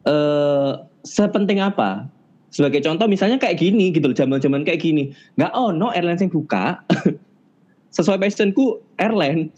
[0.08, 2.08] uh, sepenting apa?
[2.48, 5.12] Sebagai contoh misalnya kayak gini gitu loh zaman-zaman kayak gini.
[5.36, 6.80] Nggak oh no airlines yang buka.
[7.96, 9.52] Sesuai passionku airline.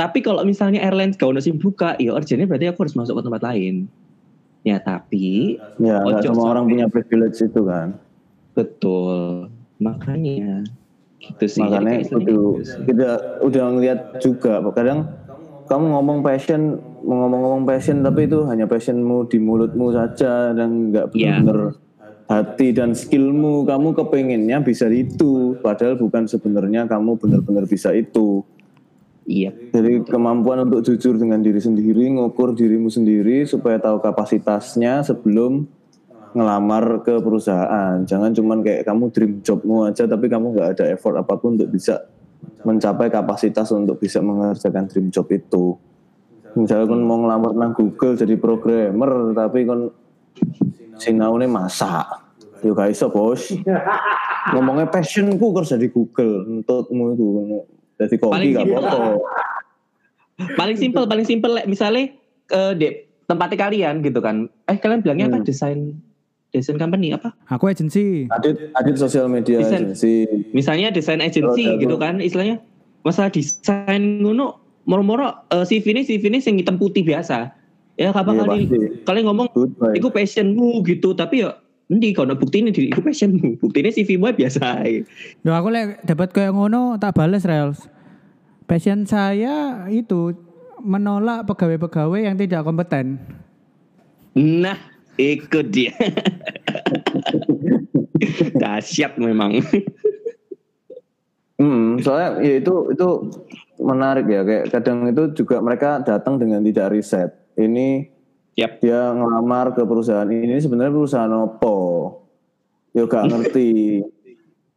[0.00, 3.42] Tapi kalau misalnya airlines gak sih buka ya urgentnya berarti aku harus masuk ke tempat
[3.44, 3.84] lain.
[4.64, 8.00] Ya tapi ya semua orang punya privilege itu kan.
[8.56, 9.51] Betul
[9.82, 10.62] makanya
[11.22, 11.62] gitu sih.
[11.62, 12.18] Makanya itu
[12.86, 15.06] kita udah ngeliat juga kadang
[15.70, 21.38] kamu ngomong passion ngomong-ngomong passion tapi itu hanya passionmu di mulutmu saja dan nggak iya.
[21.42, 21.78] benar-benar
[22.30, 23.68] hati dan skillmu.
[23.68, 28.42] Kamu kepengennya bisa itu padahal bukan sebenarnya kamu benar-benar bisa itu.
[29.22, 29.54] Iya.
[29.70, 35.70] Jadi kemampuan untuk jujur dengan diri sendiri ngukur dirimu sendiri supaya tahu kapasitasnya sebelum
[36.32, 38.00] ngelamar ke perusahaan.
[38.04, 41.68] Jangan cuman kayak kamu dream jobmu aja tapi kamu nggak ada effort apa pun untuk
[41.68, 42.00] bisa
[42.62, 45.76] mencapai kapasitas untuk bisa mengerjakan dream job itu.
[46.52, 49.88] Misalnya kan mau ngelamar nang Google jadi programmer tapi kan
[51.00, 52.04] sinaune masak.
[52.62, 53.50] Yo gak iso, Bos.
[54.54, 57.26] Ngomongnya passionku kerja di Google, untukmu itu.
[57.98, 59.18] Jadi kopi gak apa-apa.
[60.58, 62.10] paling simpel paling simpel misalnya
[62.50, 62.86] eh, di
[63.30, 65.46] tempatnya kalian gitu kan eh kalian bilangnya apa Hmm.
[65.46, 65.78] desain
[66.52, 68.28] desain company apa Aku agensi.
[68.28, 69.88] Adit, adit sosial media Desain.
[69.88, 70.28] agency.
[70.52, 72.60] misalnya desain agency Kalau gitu kan istilahnya
[73.02, 77.50] masalah desain ngono moro-moro eh, CV ini CV ini yang hitam putih biasa
[77.94, 78.78] ya kapan Iya, kali pasti.
[79.02, 79.46] kalian ngomong
[79.92, 84.28] itu passionmu gitu tapi ya Nanti kalau bukti ini itu passionmu bukti ini CV mu
[84.28, 84.80] biasa.
[85.40, 87.84] Duh aku lek dapat kayak ngono tak bales Rails.
[88.64, 90.32] Passion saya itu
[90.80, 93.20] menolak pegawai-pegawai yang tidak kompeten.
[94.32, 94.78] nah
[95.20, 95.92] ikut dia
[98.62, 99.60] dahsyat memang
[101.62, 103.08] Hmm, soalnya ya itu itu
[103.78, 107.30] menarik ya kayak kadang itu juga mereka datang dengan tidak riset.
[107.54, 108.10] Ini
[108.58, 108.82] Yap.
[108.82, 111.78] dia ngelamar ke perusahaan ini sebenarnya perusahaan opo.
[112.90, 114.02] Ya gak ngerti.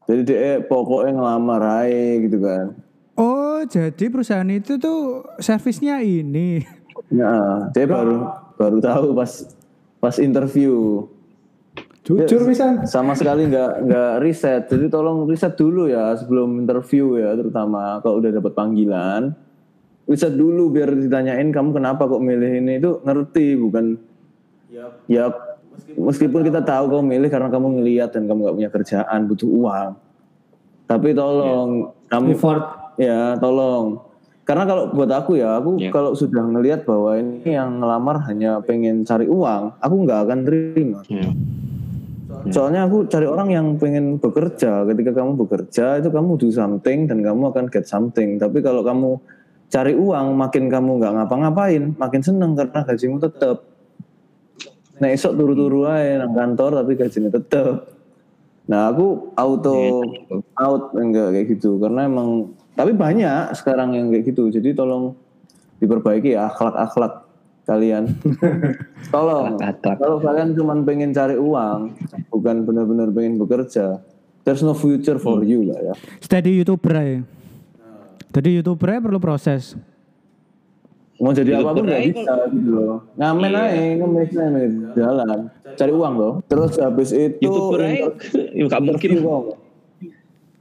[0.06, 2.78] Jadi dia pokoknya ngelamar aja gitu kan.
[3.18, 6.62] Oh, jadi perusahaan itu tuh servisnya ini.
[7.10, 8.30] Ya, dia baru
[8.62, 9.50] baru tahu pas
[10.06, 11.02] pas interview.
[12.06, 12.86] Jujur bisa.
[12.86, 14.70] Sama sekali nggak nggak riset.
[14.70, 19.34] Jadi tolong riset dulu ya sebelum interview ya, terutama kalau udah dapat panggilan.
[20.06, 23.98] Riset dulu biar ditanyain kamu kenapa kok milih ini itu ngerti bukan
[25.10, 25.34] ya
[25.98, 29.92] meskipun kita tahu kamu milih karena kamu ngelihat dan kamu nggak punya kerjaan butuh uang.
[30.86, 32.38] Tapi tolong kamu
[33.02, 34.05] ya tolong
[34.46, 35.90] karena kalau buat aku ya aku Ya.
[35.90, 41.00] kalau sudah ngelihat bahwa ini yang ngelamar hanya pengen cari uang aku nggak akan terima
[42.46, 44.86] Soalnya aku cari orang yang pengen bekerja.
[44.86, 48.38] Ketika kamu bekerja itu kamu do something dan kamu akan get something.
[48.38, 49.18] Tapi kalau kamu
[49.74, 53.66] cari uang, makin kamu nggak ngapa-ngapain, makin seneng karena gajimu tetap.
[55.02, 57.90] Nah esok turu-turu aja nang kantor tapi gajinya tetap.
[58.70, 60.06] Nah aku auto
[60.62, 64.48] out enggak kayak gitu karena emang tapi banyak sekarang yang kayak gitu.
[64.48, 65.16] Jadi tolong
[65.78, 67.24] diperbaiki ya akhlak-akhlak
[67.64, 68.14] kalian.
[69.14, 71.96] tolong kalau kalian cuma pengen cari uang,
[72.30, 74.04] bukan benar-benar pengen bekerja,
[74.44, 75.94] there's no future for you lah ya.
[76.20, 77.24] Steady YouTuber ya.
[78.30, 79.80] Jadi YouTuber aja perlu proses.
[81.16, 82.96] Mau jadi Youtuber apa pun nggak bisa gitu loh.
[83.16, 83.64] Ngamen Iya.
[83.64, 84.60] aja, ngemis aja
[84.94, 85.38] jalan,
[85.74, 86.34] cari uang loh.
[86.46, 88.12] Terus habis itu youtuber aja
[88.52, 89.44] ya nggak mungkin interview kok.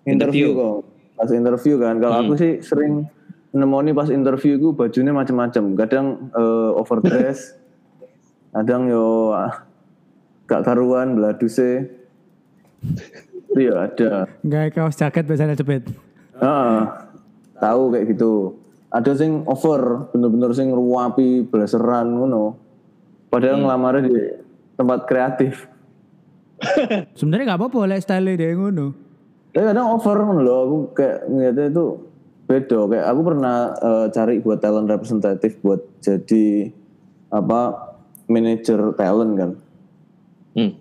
[0.05, 0.49] Interview Interview.
[0.55, 0.94] kok.
[1.15, 3.07] Pas interview kan, kalau aku sih sering
[3.55, 5.79] nemoni pas interview itu bajunya macam-macam.
[5.79, 7.55] Kadang eh, overdress,
[8.51, 9.63] kadang yo ah,
[10.51, 11.87] gak karuan beladuse.
[13.55, 14.27] Itu ya ada.
[14.43, 15.87] Enggak kaos jaket biasanya cepet.
[16.43, 17.07] Ah,
[17.63, 18.59] tahu kayak gitu.
[18.91, 22.59] Ada sing over, bener-bener sing ruapi blazeran ngono.
[23.31, 24.15] Padahal ngelamarnya di
[24.79, 25.67] tempat kreatif.
[27.19, 29.04] Sebenarnya nggak apa-apa lek style dia ngono.
[29.55, 31.85] Tapi kadang over loh, aku kayak ngeliatnya itu
[32.51, 32.79] beda.
[32.91, 36.75] Kayak aku pernah eh, cari buat talent representatif buat jadi
[37.31, 37.61] apa
[38.27, 39.51] manajer talent kan.
[40.59, 40.73] Hmm.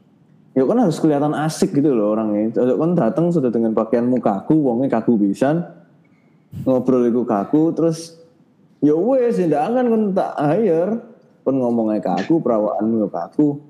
[0.54, 2.54] Ya kan harus kelihatan asik gitu loh orangnya.
[2.54, 5.66] Kalau kan datang sudah dengan pakaianmu kaku, wongnya kaku pisan,
[6.66, 8.18] ngobrol iku kaku, terus
[8.82, 10.94] ya wes ndak akan kan tak hire,
[11.42, 13.62] pun ngomongnya kaku, perawaanmu ya kaku.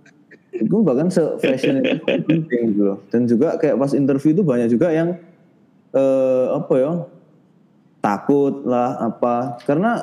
[0.53, 1.97] Itu bahkan se fashion itu
[2.29, 2.97] penting gitu loh.
[3.09, 5.17] Dan juga kayak pas interview itu banyak juga yang
[5.93, 6.91] eh apa ya
[8.01, 9.57] takut lah apa.
[9.65, 9.97] Karena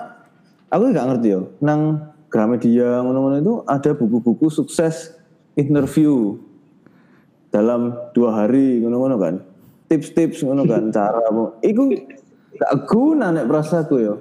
[0.70, 5.18] aku nggak ngerti ya nang Gramedia ngono-ngono itu ada buku-buku sukses
[5.58, 6.38] interview
[7.50, 9.34] dalam dua hari ngono-ngono kan.
[9.90, 11.58] Tips-tips ngono kan cara apa.
[11.66, 11.90] Iku
[12.54, 14.14] gak guna nek perasaku ya.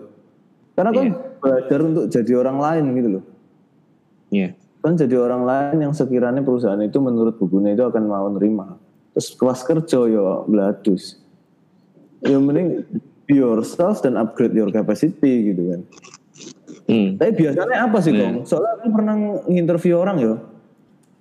[0.74, 1.08] Karena kan
[1.44, 3.24] belajar untuk jadi orang lain gitu loh.
[4.34, 4.50] Iya.
[4.80, 8.80] Kan jadi orang lain yang sekiranya perusahaan itu menurut bukunya itu akan mau nerima
[9.16, 11.20] terus kelas kerja ya beladus
[12.24, 12.88] yang mending
[13.28, 15.82] be yourself dan upgrade your capacity gitu kan
[16.90, 17.22] Hmm.
[17.22, 18.50] tapi biasanya apa sih Kong?
[18.50, 19.16] Soalnya aku pernah
[19.46, 20.34] nginterview orang ya.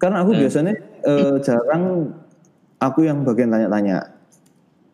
[0.00, 0.72] Karena aku biasanya
[1.04, 2.08] eh, jarang
[2.80, 4.16] aku yang bagian tanya-tanya.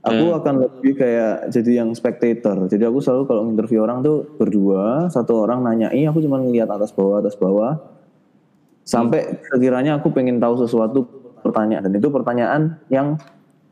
[0.04, 2.68] Aku akan lebih kayak jadi yang spectator.
[2.68, 6.92] Jadi aku selalu kalau nginterview orang tuh berdua, satu orang nanyai, aku cuma ngeliat atas
[6.92, 7.78] bawah atas bawah.
[8.84, 11.08] Sampai sekiranya aku pengen tahu sesuatu
[11.40, 13.16] pertanyaan dan itu pertanyaan yang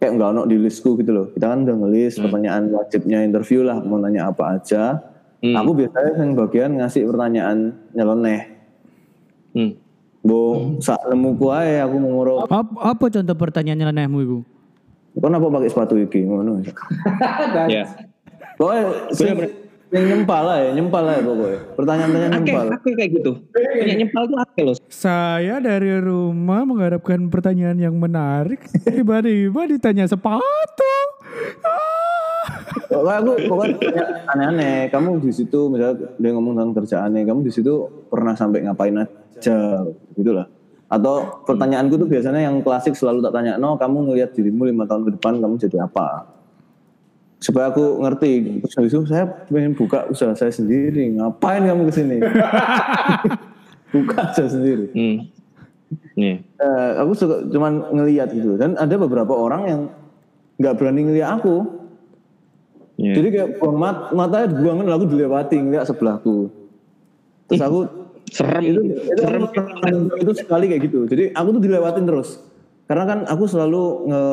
[0.01, 1.27] kayak nggak ono di listku gitu loh.
[1.37, 4.99] Kita kan udah ngelis pertanyaan wajibnya interview lah mau nanya apa aja.
[5.45, 5.55] Hmm.
[5.59, 8.43] Aku biasanya yang bagian ngasih pertanyaan nyeleneh.
[9.53, 9.73] Hmm.
[10.23, 10.41] Bo
[10.81, 14.39] sak nemuku ae aku ngomong Apa, apa contoh pertanyaan nyelenehmu itu?
[15.13, 16.63] Kau kenapa pakai sepatu iki ngono.
[17.69, 17.85] Ya.
[18.57, 18.85] Pokoknya
[19.93, 21.61] sing nyempal lah ya, nyempal lah ya pokoknya.
[21.77, 22.67] Pertanyaan-pertanyaan Oke, nyempal.
[22.73, 23.31] oke kayak gitu.
[23.53, 24.75] Punya nyempal tuh apa loh?
[24.89, 28.65] Saya dari rumah mengharapkan pertanyaan yang menarik.
[28.89, 30.97] Tiba-tiba ditanya sepatu.
[31.61, 31.93] Ah.
[32.89, 34.77] Pokoknya aku pokoknya tanya aneh-aneh.
[34.89, 37.73] Kamu di situ misalnya dia ngomong tentang kerjaannya, kamu di situ
[38.09, 39.85] pernah sampai ngapain aja
[40.17, 40.49] gitu lah.
[40.93, 45.09] Atau pertanyaanku tuh biasanya yang klasik selalu tak tanya, no kamu ngelihat dirimu lima tahun
[45.09, 46.29] ke depan kamu jadi apa?
[47.43, 48.63] Supaya aku ngerti.
[48.63, 51.19] Terus habis itu saya pengen buka usaha saya sendiri.
[51.19, 52.17] Ngapain kamu ke sini?
[53.95, 54.87] buka usaha sendiri.
[54.95, 55.17] Hmm.
[56.15, 56.39] Nih.
[56.41, 58.55] Eh, aku suka cuman ngelihat gitu.
[58.55, 59.81] Dan ada beberapa orang yang
[60.63, 61.67] nggak berani ngelihat aku.
[63.03, 63.19] Ya.
[63.19, 66.47] Jadi kayak buang mat, matanya buangan lalu dilewati ngeliat sebelahku.
[67.51, 67.79] Terus aku
[68.31, 71.11] serem itu, itu, serem aku- itu sekali kayak gitu.
[71.11, 72.39] Jadi aku tuh dilewatin terus.
[72.93, 74.25] Karena kan aku selalu nge,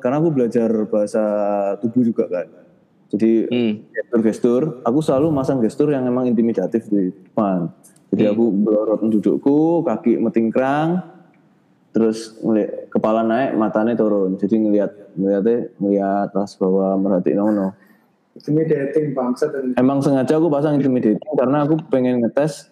[0.00, 1.24] karena aku belajar bahasa
[1.84, 2.48] tubuh juga kan.
[3.12, 3.84] Jadi Hmm.
[3.92, 7.68] gestur-gestur, aku selalu masang gestur yang memang intimidatif di depan.
[8.08, 8.32] Jadi Hmm.
[8.32, 11.04] aku belorot dudukku, kaki metingkrang,
[11.92, 14.40] terus ngeliat kepala naik, matanya turun.
[14.40, 17.76] Jadi ngelihat ngelihatnya ngelihat atas bawah merhatiin nono.
[18.38, 22.70] intimidating bangsa dan Emang sengaja aku pasang intimidating karena aku pengen ngetes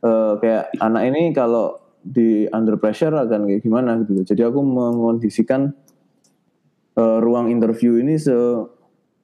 [0.00, 4.26] eh, kayak anak ini kalau di under pressure akan kayak gimana gitu.
[4.26, 5.70] Jadi aku mengondisikan
[6.98, 8.34] eh, ruang interview ini se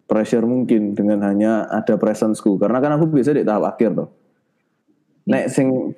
[0.09, 4.09] pressure mungkin dengan hanya ada presenceku karena kan aku biasa di tahap akhir tuh.
[5.29, 5.93] Nek sing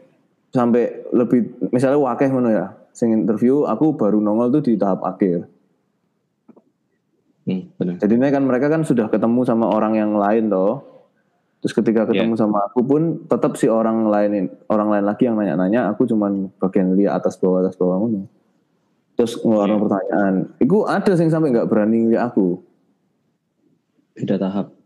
[0.51, 5.47] sampai lebih misalnya wakeh mana ya, sing interview aku baru nongol tuh di tahap akhir.
[7.47, 8.03] Hmm, benar.
[8.03, 10.83] Jadi ini kan mereka kan sudah ketemu sama orang yang lain toh.
[11.61, 15.92] Terus ketika ketemu sama aku pun tetap si orang lain orang lain lagi yang nanya-nanya,
[15.92, 18.25] aku cuman bagian lihat atas bawah atas bawah mana.
[19.20, 20.35] Terus ngeluarin pertanyaan.
[20.57, 22.64] Iku ada sing sampai nggak berani ngeliat aku.
[24.16, 24.81] Beda tahap.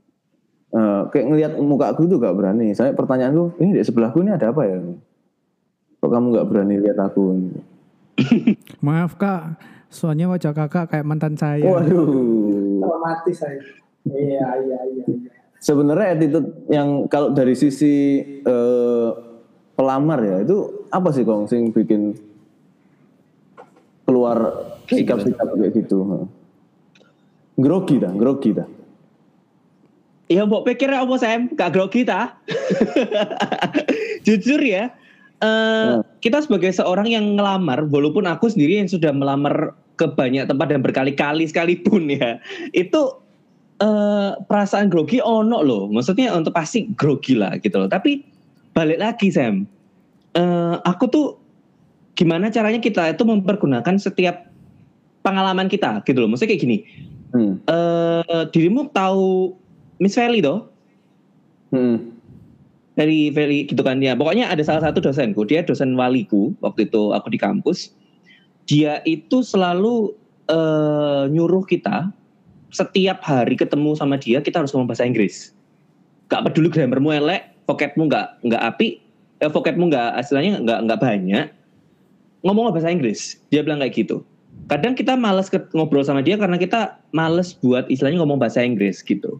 [0.74, 2.74] Eh, kayak ngelihat muka aku tuh gak berani.
[2.74, 4.82] Saya pertanyaanku, ini di sebelahku ini ada apa ya?
[6.02, 7.22] Kok kamu nggak berani lihat aku?
[8.86, 9.54] Maaf kak,
[9.86, 11.62] soalnya wajah kakak kayak mantan saya.
[11.62, 12.82] Waduh.
[12.82, 13.62] traumatis saya.
[14.02, 15.04] Iya, iya, iya.
[15.06, 15.33] iya.
[15.64, 19.10] Sebenarnya attitude yang kalau dari sisi eh,
[19.72, 22.12] pelamar ya itu apa sih kong sing bikin
[24.04, 24.52] keluar
[24.84, 26.28] sikap-sikap kayak gitu?
[27.56, 28.68] Grogi dah, grogi dah.
[30.28, 31.48] Ya mbok pikir apa Sam?
[31.56, 32.36] Gak grogi ta?
[34.28, 34.92] Jujur ya,
[35.40, 40.66] eh, kita sebagai seorang yang ngelamar, walaupun aku sendiri yang sudah melamar ke banyak tempat
[40.72, 42.40] dan berkali-kali sekalipun ya,
[42.72, 43.23] itu
[43.80, 45.90] eh, perasaan grogi ono loh.
[45.90, 47.88] Maksudnya untuk pasti grogi lah gitu loh.
[47.90, 48.22] Tapi
[48.74, 49.66] balik lagi Sam,
[50.34, 51.26] Eh, aku tuh
[52.18, 54.50] gimana caranya kita itu mempergunakan setiap
[55.22, 56.28] pengalaman kita gitu loh.
[56.30, 56.78] Maksudnya kayak gini,
[57.34, 57.58] Hmm.
[57.66, 59.54] eh dirimu tahu
[60.02, 60.70] Miss Feli toh?
[61.70, 62.18] Hmm.
[62.98, 64.18] Feli Feli gitu kan ya.
[64.18, 67.94] Pokoknya ada salah satu dosenku, dia dosen waliku waktu itu aku di kampus.
[68.66, 70.18] Dia itu selalu
[70.50, 72.10] eh, nyuruh kita
[72.74, 75.54] setiap hari ketemu sama dia kita harus ngomong bahasa Inggris.
[76.26, 78.98] Gak peduli grammarmu elek, vocabmu nggak nggak api,
[79.38, 81.46] eh, vocabmu nggak istilahnya nggak nggak banyak.
[82.42, 83.38] Ngomong bahasa Inggris.
[83.48, 84.26] Dia bilang kayak gitu.
[84.68, 89.00] Kadang kita males ke- ngobrol sama dia karena kita males buat istilahnya ngomong bahasa Inggris
[89.00, 89.38] gitu.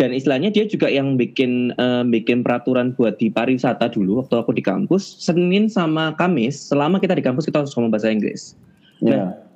[0.00, 4.56] Dan istilahnya dia juga yang bikin eh, bikin peraturan buat di pariwisata dulu waktu aku
[4.56, 8.56] di kampus Senin sama Kamis selama kita di kampus kita harus ngomong bahasa Inggris.
[9.04, 9.28] Ya.
[9.28, 9.51] Eh,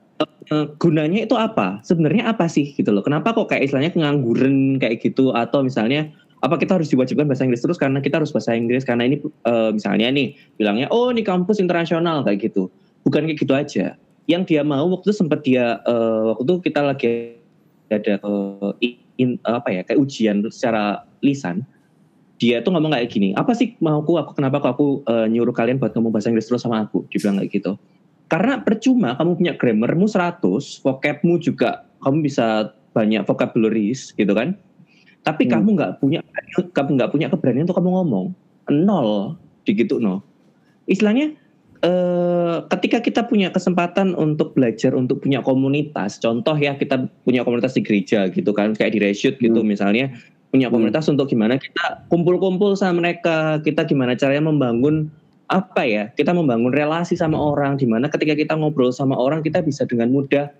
[0.80, 1.80] gunanya itu apa?
[1.84, 3.02] Sebenarnya apa sih gitu loh?
[3.04, 6.12] Kenapa kok kayak istilahnya pengangguran kayak gitu atau misalnya
[6.44, 9.70] apa kita harus diwajibkan bahasa Inggris terus karena kita harus bahasa Inggris karena ini eh,
[9.72, 12.70] misalnya nih bilangnya oh ini kampus internasional kayak gitu.
[13.02, 13.86] Bukan kayak gitu aja.
[14.26, 17.10] Yang dia mau waktu itu sempat dia eh, waktu itu kita lagi
[17.90, 21.64] ada eh, in- apa ya kayak ujian secara lisan
[22.36, 25.80] dia tuh ngomong kayak gini apa sih mauku aku kenapa kok aku eh, nyuruh kalian
[25.80, 27.72] buat ngomong bahasa Inggris terus sama aku dia bilang kayak gitu
[28.26, 34.58] karena percuma kamu punya grammarmu 100 vocabmu juga kamu bisa banyak vocabularies gitu kan
[35.22, 35.58] tapi Hmm.
[35.58, 36.20] kamu nggak punya
[36.74, 38.26] kamu nggak punya keberanian untuk kamu ngomong
[38.70, 40.22] nol gitu no
[40.86, 41.34] istilahnya
[41.82, 47.74] eh, ketika kita punya kesempatan untuk belajar untuk punya komunitas contoh ya kita punya komunitas
[47.76, 49.70] di gereja gitu kan kayak di reshoot gitu Hmm.
[49.70, 50.14] misalnya
[50.54, 55.10] punya komunitas untuk gimana kita kumpul-kumpul sama mereka kita gimana caranya membangun
[55.46, 59.62] apa ya kita membangun relasi sama orang di mana ketika kita ngobrol sama orang kita
[59.62, 60.50] bisa dengan mudah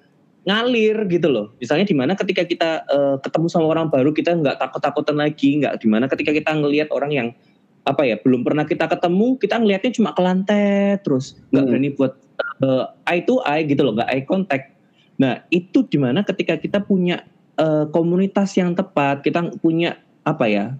[0.46, 1.50] ngalir gitu loh.
[1.58, 5.82] Misalnya di mana ketika kita eh, ketemu sama orang baru kita nggak takut-takutan lagi nggak.
[5.82, 7.28] Di mana ketika kita ngelihat orang yang
[7.86, 11.70] apa ya belum pernah kita ketemu kita ngelihatnya cuma ke lantai terus nggak Hmm.
[11.70, 12.12] berani buat
[12.62, 14.66] eh, eye to eye gitu loh nggak eye contact.
[15.18, 17.26] Nah itu di mana ketika kita punya
[17.58, 20.78] eh, komunitas yang tepat kita punya apa ya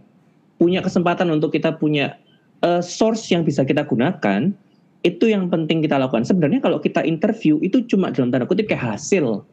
[0.62, 2.18] punya kesempatan untuk kita punya
[2.62, 4.52] eh, source yang bisa kita gunakan
[5.04, 6.26] itu yang penting kita lakukan.
[6.26, 9.44] Sebenarnya kalau kita interview itu cuma dalam tanda kutip kayak hasil.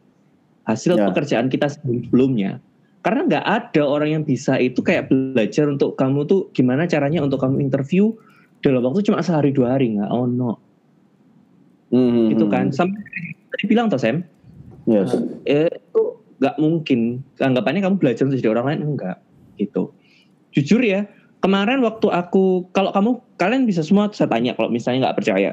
[0.64, 1.12] Hasil Ya.
[1.12, 2.56] pekerjaan kita sebelumnya
[3.04, 7.36] karena nggak ada orang yang bisa itu kayak belajar untuk kamu tuh gimana caranya untuk
[7.36, 8.16] kamu interview
[8.64, 9.92] dalam waktu cuma sehari dua hari.
[9.92, 10.56] Nggak oh no.
[11.92, 12.66] Hmm, gitu hmm, kan.
[12.72, 12.74] hmm.
[12.74, 13.04] sampai
[13.52, 14.24] tadi bilang toh Sam?
[14.88, 15.12] Yes.
[15.44, 16.02] eh, itu
[16.40, 17.20] nggak mungkin.
[17.36, 18.80] Anggapannya kamu belajar untuk jadi orang lain?
[18.96, 19.20] Enggak
[19.60, 19.92] gitu.
[20.56, 21.04] Jujur ya
[21.44, 25.52] kemarin waktu aku kalau kamu kalian bisa semua saya tanya kalau misalnya nggak percaya.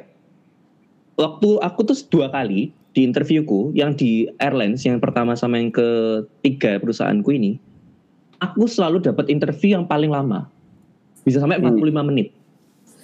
[1.20, 6.80] Waktu aku tuh dua kali di interviewku yang di airlines yang pertama sama yang ketiga
[6.80, 7.60] perusahaanku ini
[8.40, 10.48] aku selalu dapat interview yang paling lama.
[11.28, 11.76] Bisa sampai Hmm.
[11.76, 12.32] 45 menit.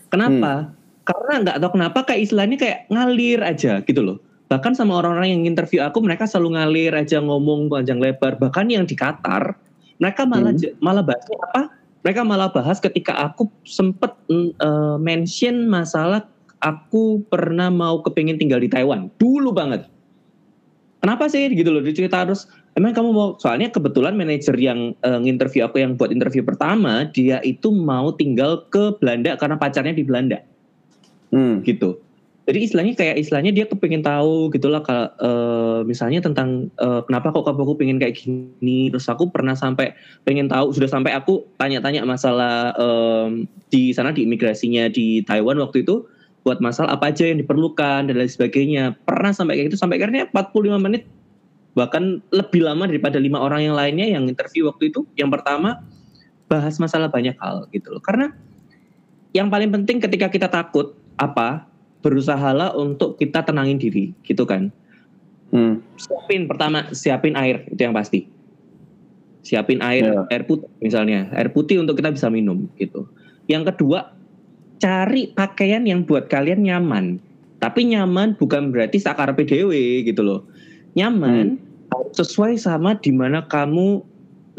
[0.08, 0.72] Kenapa?
[1.04, 4.18] Karena nggak tahu kenapa kayak istilahnya kayak ngalir aja gitu loh.
[4.48, 8.40] Bahkan sama orang-orang yang interview aku mereka selalu ngalir aja ngomong panjang lebar.
[8.40, 9.60] Bahkan yang di Qatar
[10.00, 10.72] mereka malah Hmm.
[10.80, 11.62] malah bahasnya apa
[12.08, 16.24] mereka malah bahas ketika aku sempet mm, eh, mention masalah
[16.64, 19.12] aku pernah mau kepingin tinggal di Taiwan.
[19.20, 19.84] Dulu banget.
[21.04, 21.52] Kenapa sih?
[21.52, 22.48] Gitu loh dicerita terus.
[22.80, 27.44] Emang kamu mau soalnya kebetulan manajer yang eh, nginterview aku yang buat interview pertama dia
[27.44, 30.40] itu mau tinggal ke Belanda karena pacarnya di Belanda.
[31.28, 31.60] Hmm.
[31.68, 32.00] gitu.
[32.48, 37.44] Jadi istilahnya kayak istilahnya dia kepingin tahu gitulah kalau eh, misalnya tentang eh, kenapa kok
[37.44, 38.88] kamu pengen kayak gini.
[38.88, 39.92] Terus aku pernah sampai
[40.24, 45.84] pengen tahu sudah sampai aku tanya-tanya masalah em, di sana di imigrasinya di Taiwan waktu
[45.84, 46.08] itu
[46.48, 48.96] buat masalah apa aja yang diperlukan dan lain sebagainya.
[49.04, 51.04] Pernah sampai kayak gitu sampai akhirnya 45 menit
[51.76, 55.04] bahkan lebih lama daripada lima orang yang lainnya yang interview waktu itu.
[55.20, 55.84] Yang pertama
[56.48, 58.00] bahas masalah banyak hal gitu loh.
[58.00, 58.32] Karena
[59.36, 61.68] yang paling penting ketika kita takut apa
[62.02, 64.70] berusahalah untuk kita tenangin diri gitu kan?
[65.48, 65.80] Hmm.
[65.96, 68.28] siapin pertama siapin air itu yang pasti.
[69.48, 70.28] Siapin air Ya.
[70.28, 71.32] air putih misalnya.
[71.32, 73.08] Air putih untuk kita bisa minum gitu.
[73.48, 74.12] Yang kedua
[74.84, 77.24] cari pakaian yang buat kalian nyaman.
[77.64, 80.44] Tapi nyaman bukan berarti sakar PDW gitu loh.
[81.00, 81.56] Nyaman
[81.96, 84.04] harus sesuai sama di mana kamu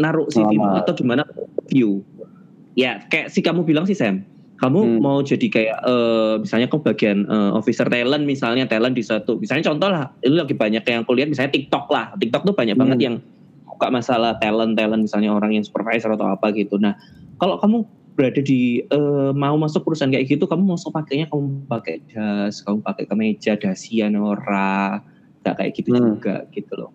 [0.00, 1.22] naruh CV atau di mana
[1.68, 2.00] view.
[2.80, 4.24] Ya kayak si kamu bilang sih Sam
[4.58, 4.98] kamu Hmm.
[4.98, 9.70] mau jadi kayak eh, misalnya kamu bagian eh, officer talent misalnya talent di satu misalnya
[9.70, 12.82] contoh lah ini lagi banyak yang kuliah misalnya TikTok lah TikTok tuh banyak Hmm.
[12.86, 13.14] banget yang
[13.64, 16.98] buka masalah talent talent misalnya orang yang supervisor atau apa gitu nah
[17.38, 22.02] kalau kamu berada di eh, mau masuk perusahaan kayak gitu kamu masuk pakainya kamu pakai
[22.10, 24.98] jas kamu pakai kemeja dasian ora
[25.40, 26.18] nggak kayak gitu Hmm.
[26.18, 26.90] juga gitu loh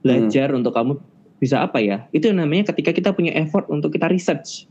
[0.00, 0.94] belajar untuk kamu
[1.36, 4.70] bisa apa ya itu yang namanya ketika kita punya effort untuk kita research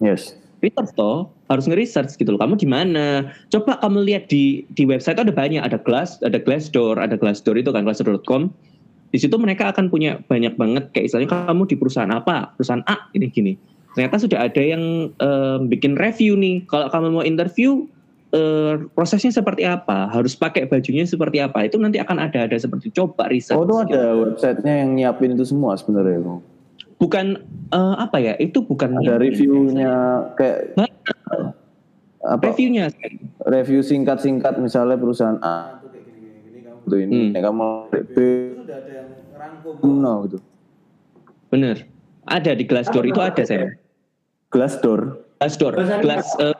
[0.00, 0.34] Yes.
[0.64, 2.40] Research toh harus nge-research gitu loh.
[2.40, 3.28] Kamu di mana?
[3.52, 7.68] Coba kamu lihat di di website ada banyak, ada Glass, ada Glassdoor, ada Glassdoor itu
[7.70, 8.48] kan glassdoor.com.
[9.12, 13.12] Di situ mereka akan punya banyak banget kayak istilahnya kamu di perusahaan apa, perusahaan A
[13.14, 13.52] gini gini.
[13.94, 16.66] Ternyata sudah ada yang eh, bikin review nih.
[16.66, 17.86] Kalau kamu mau interview
[18.34, 21.62] eh, prosesnya seperti apa, harus pakai bajunya seperti apa.
[21.62, 23.60] Itu nanti akan ada ada seperti coba research.
[23.60, 23.94] Oh, itu gitu.
[23.94, 26.18] ada websitenya yang nyiapin itu semua sebenarnya.
[26.18, 26.42] Bang.
[26.96, 27.26] Bukan
[27.70, 28.34] eh, apa ya?
[28.36, 29.92] Itu bukan Ada reviewnya
[30.34, 30.78] kayak
[32.24, 32.40] apa?
[32.40, 32.88] reviewnya.
[33.44, 35.84] Review singkat-singkat misalnya perusahaan A
[36.84, 37.40] itu ini, Hmm.
[37.40, 38.16] Kamu B
[38.60, 40.00] Sudah ada yang rangkum.
[40.00, 40.38] no gitu.
[41.48, 41.76] Bener.
[42.24, 43.72] Ada di Glassdoor itu ada saya.
[44.48, 46.56] Glassdoor, Glassdoor, glass eh,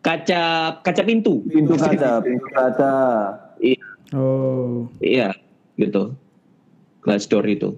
[0.00, 0.42] kaca
[0.80, 1.44] kaca pintu.
[1.44, 2.94] pintu kaca, pintu kaca.
[4.10, 4.88] Oh.
[4.98, 5.30] Iya,
[5.76, 6.16] gitu.
[7.00, 7.76] Glassdoor itu.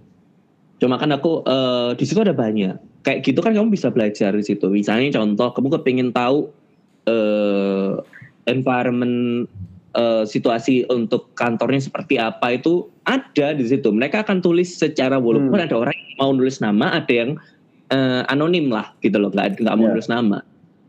[0.83, 2.75] Cuma kan aku eh, di situ ada banyak.
[3.07, 4.67] Kayak gitu kan kamu bisa belajar di situ.
[4.67, 6.51] Misalnya contoh kamu kepingin tahu
[7.07, 8.03] eh
[8.51, 9.47] environment
[9.95, 13.95] eh, situasi untuk kantornya seperti apa itu ada di situ.
[13.95, 15.67] Mereka akan tulis secara walaupun Hmm.
[15.71, 17.39] ada orang yang mau nulis nama, ada yang
[17.93, 19.93] eh, anonim lah gitu loh, nggak nggak mau Ya.
[19.95, 20.43] nulis nama.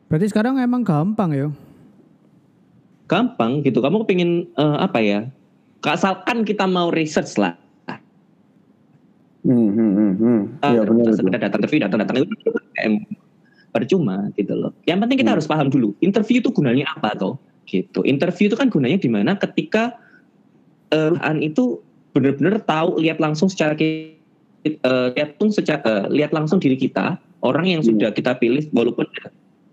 [0.10, 1.50] Berarti sekarang emang gampang ya?
[3.04, 3.78] gampang gitu.
[3.78, 5.28] Kamu kepingin eh, apa ya?
[5.84, 7.54] Asalkan kita mau research lah.
[9.44, 9.92] Hmm, hmm,
[10.24, 12.32] hmm, benar sekedar datang interview, datang datang itu
[13.74, 14.72] percuma gitu loh.
[14.88, 15.36] Yang penting kita Hmm.
[15.42, 15.98] harus paham dulu.
[16.00, 17.36] Interview itu gunanya apa toh?
[17.68, 18.06] Gitu.
[18.06, 19.98] Interview itu kan gunanya di mana ketika
[20.94, 21.82] eh, perusahaan itu
[22.14, 24.14] benar-benar tahu lihat langsung secara eh,
[25.18, 27.98] lihat langsung secara eh, lihat langsung diri kita orang yang Hmm.
[27.98, 29.10] sudah kita pilih walaupun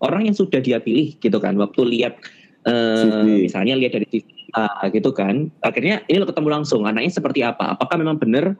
[0.01, 2.17] orang yang sudah dia pilih gitu kan waktu lihat
[2.65, 3.47] eh, CV.
[3.47, 7.77] misalnya lihat dari TV ah, gitu kan akhirnya ini lo ketemu langsung anaknya seperti apa
[7.77, 8.57] apakah memang benar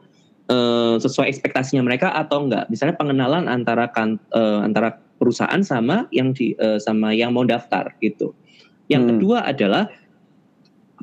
[0.51, 6.35] eh, sesuai ekspektasinya mereka atau enggak misalnya pengenalan antara kan eh, antara perusahaan sama yang
[6.35, 8.35] di eh, sama yang mau daftar gitu.
[8.91, 9.09] Yang Hmm.
[9.15, 9.83] kedua adalah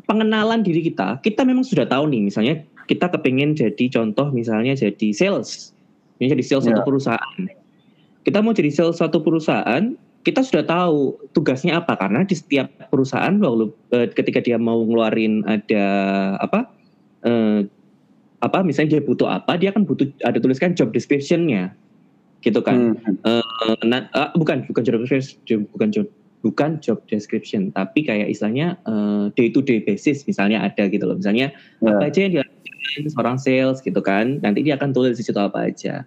[0.04, 1.18] pengenalan diri kita.
[1.24, 2.54] Kita memang sudah tahu nih, misalnya
[2.88, 5.72] kita kepingin jadi contoh misalnya jadi sales,
[6.18, 6.72] ini jadi sales Ya.
[6.72, 7.42] satu perusahaan.
[8.24, 13.32] Kita mau jadi sales satu perusahaan, kita sudah tahu tugasnya apa karena di setiap perusahaan
[13.40, 13.72] lalu
[14.12, 15.84] ketika dia mau ngeluarin ada
[16.42, 16.68] apa
[17.24, 17.64] eh,
[18.38, 21.74] apa misalnya dia butuh apa dia kan butuh ada tuliskan job description-nya
[22.40, 23.18] gitu kan Hmm.
[23.26, 26.06] Eh, nah, ah, bukan bukan job description bukan job
[26.38, 28.78] bukan job description tapi kayak istilahnya
[29.34, 31.50] day to day basis misalnya ada gitu loh misalnya
[31.82, 31.98] Ya.
[31.98, 35.66] apa aja yang dilakukan seorang sales gitu kan nanti dia akan tulis di situ apa
[35.66, 36.06] aja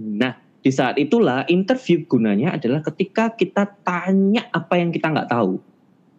[0.00, 5.60] nah di saat itulah interview gunanya adalah ketika kita tanya apa yang kita nggak tahu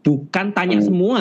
[0.06, 0.86] bukan tanya Hmm.
[0.86, 1.20] semua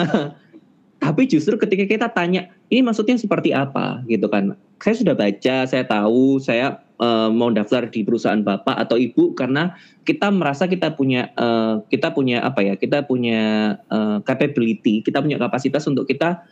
[0.99, 4.03] tapi justru ketika kita tanya ini maksudnya seperti apa?
[4.05, 4.53] gitu kan.
[4.83, 9.79] Saya sudah baca saya tahu saya eh, mau daftar di perusahaan bapak atau ibu karena
[10.03, 15.39] kita merasa kita punya eh, kita punya apa ya kita punya eh, capability kita punya
[15.39, 16.43] kapasitas untuk kita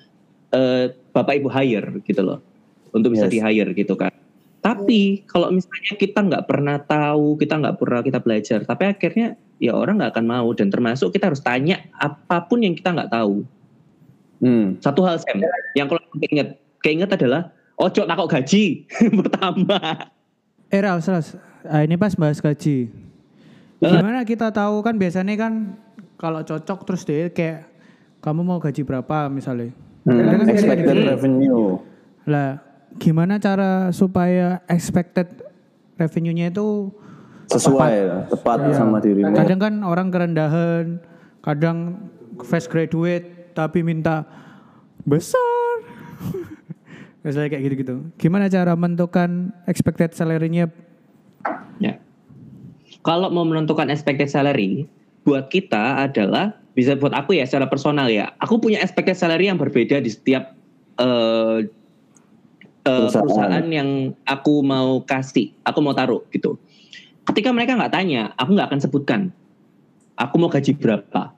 [0.55, 2.39] eh, bapak ibu hire gitu loh.
[2.95, 3.33] Untuk bisa Yes.
[3.35, 4.15] di hire gitu kan.
[4.63, 9.75] Tapi kalau misalnya kita nggak pernah tahu kita nggak pernah kita belajar tapi akhirnya ya
[9.75, 10.47] orang nggak akan mau.
[10.55, 13.43] Dan termasuk kita harus tanya apa pun yang kita nggak tahu
[14.37, 14.77] Hmm.
[14.77, 15.41] satu hal Sam
[15.73, 18.85] yang kalau keinget keinget adalah ojo takut gaji
[19.19, 19.79] pertama
[20.67, 21.27] Eh Ras, Ras.
[21.63, 22.91] Ah, ini pas bahas gaji.
[23.77, 25.79] Gimana kita tahu kan biasanya kan
[26.15, 27.71] kalau cocok terus deh kayak
[28.19, 29.71] kamu mau gaji berapa misalnya.
[30.03, 30.19] Hmm.
[30.19, 31.07] Kan Expected gitu.
[31.07, 31.79] revenue.
[32.25, 32.59] Lah,
[32.95, 35.39] gimana cara supaya expected
[35.95, 36.91] revenue-nya itu
[37.47, 38.75] Sesuai lah, tepat Iya.
[38.75, 39.31] sama dirimu.
[39.31, 40.99] kadang kan orang kerendahan,
[41.39, 42.11] kadang
[42.43, 44.21] fresh graduate tapi minta
[45.01, 45.81] besar.
[47.25, 47.95] Misalnya kayak gitu-gitu.
[48.21, 50.69] Gimana cara menentukan expected salary-nya?
[51.81, 51.97] Ya.
[53.01, 54.85] Kalau mau menentukan expected salary,
[55.25, 58.29] buat kita adalah bisa buat aku ya secara personal ya.
[58.37, 60.53] Aku punya expected salary yang berbeda di setiap
[61.01, 61.67] eh, eh,
[62.85, 63.25] Perusahaan.
[63.25, 66.61] perusahaan yang aku mau kasih, aku mau taruh gitu.
[67.27, 69.21] Ketika mereka nggak tanya, aku nggak akan sebutkan.
[70.15, 71.36] Aku mau gaji berapa.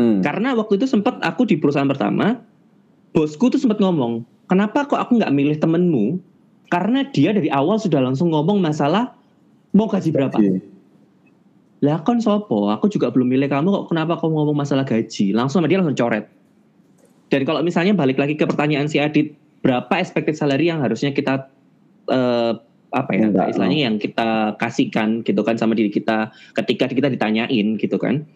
[0.00, 0.24] Hmm.
[0.24, 2.40] Karena waktu itu sempat aku di perusahaan pertama,
[3.12, 6.16] bosku tuh sempat ngomong, kenapa kok aku nggak milih temenmu?
[6.72, 9.12] Karena dia dari awal sudah langsung ngomong masalah
[9.76, 10.38] mau gaji berapa.
[10.40, 10.62] Gaji.
[11.80, 15.32] Lah kon sopo, aku juga belum milih kamu kok kenapa kamu ngomong masalah gaji?
[15.32, 16.28] Langsung sama dia langsung coret.
[17.30, 19.32] Dan kalau misalnya balik lagi ke pertanyaan si Adit,
[19.62, 21.48] berapa expected salary yang harusnya kita
[22.10, 22.52] eh,
[22.90, 27.78] apa ya, Enggak, istilahnya yang kita kasihkan gitu kan sama diri kita ketika kita ditanyain
[27.78, 28.26] gitu kan.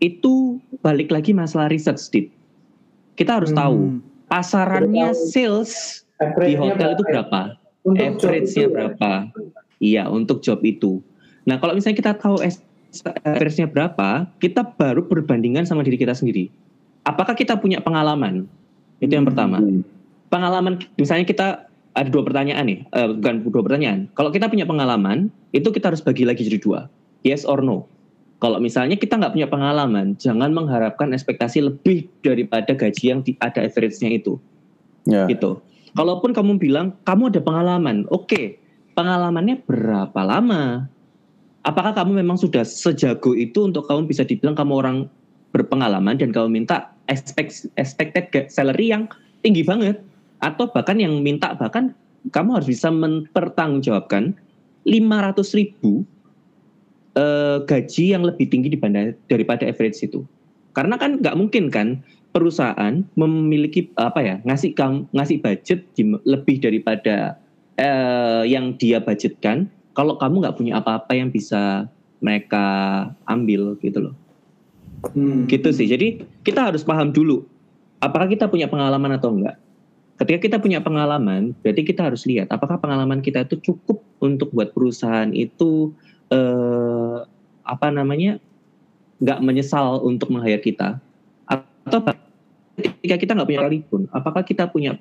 [0.00, 2.26] Itu balik lagi masalah research Dit.
[3.14, 4.00] Kita harus tahu Hmm.
[4.32, 5.28] pasarannya Tahu.
[5.28, 6.02] sales
[6.40, 7.40] di hotel itu berapa?
[7.84, 9.28] Average-nya berapa?
[9.80, 11.00] Iya, untuk job itu.
[11.48, 12.40] Nah, kalau misalnya kita tahu
[13.24, 16.52] average-nya berapa, kita baru berbandingan sama diri kita sendiri.
[17.08, 18.44] Apakah kita punya pengalaman?
[19.00, 19.60] Itu yang pertama.
[19.64, 19.80] Hmm.
[20.28, 21.64] Pengalaman, misalnya kita
[21.96, 24.06] ada dua pertanyaan nih, eh, bukan dua pertanyaan.
[24.14, 26.80] Kalau kita punya pengalaman, itu kita harus bagi lagi jadi dua.
[27.24, 27.88] Yes or no.
[28.40, 33.60] Kalau misalnya kita nggak punya pengalaman, jangan mengharapkan ekspektasi lebih daripada gaji yang di, ada
[33.60, 34.40] average-nya itu
[35.08, 35.28] Ya.
[35.28, 35.60] gitu.
[35.96, 38.56] Kalaupun kamu bilang kamu ada pengalaman, oke,
[38.96, 40.88] pengalamannya berapa lama?
[41.60, 44.96] Apakah kamu memang sudah sejago itu untuk kamu bisa dibilang kamu orang
[45.52, 49.08] berpengalaman dan kamu minta expect, expected salary yang
[49.44, 50.00] tinggi banget?
[50.40, 51.92] Atau bahkan yang minta bahkan
[52.32, 54.32] kamu harus bisa mempertanggungjawabkan
[54.88, 56.08] 500 ribu
[57.16, 60.22] eh, gaji yang lebih tinggi dibanding daripada average itu.
[60.76, 64.74] Karena kan nggak mungkin kan perusahaan memiliki apa ya ngasih
[65.10, 67.38] ngasih budget di- lebih daripada
[67.74, 71.90] eh, yang dia budgetkan kalau kamu nggak punya apa-apa yang bisa
[72.22, 72.66] mereka
[73.26, 74.14] ambil gitu loh
[75.00, 75.48] Hmm.
[75.48, 77.48] gitu sih jadi kita harus paham dulu
[78.04, 79.56] apakah kita punya pengalaman atau enggak
[80.20, 84.76] ketika kita punya pengalaman berarti kita harus lihat apakah pengalaman kita itu cukup untuk buat
[84.76, 85.96] perusahaan itu
[86.30, 87.16] eh,
[87.66, 88.38] apa namanya
[89.20, 90.96] nggak menyesal untuk meng-hire kita
[91.44, 92.00] atau
[92.78, 94.96] ketika kita nggak punya pun apakah kita punya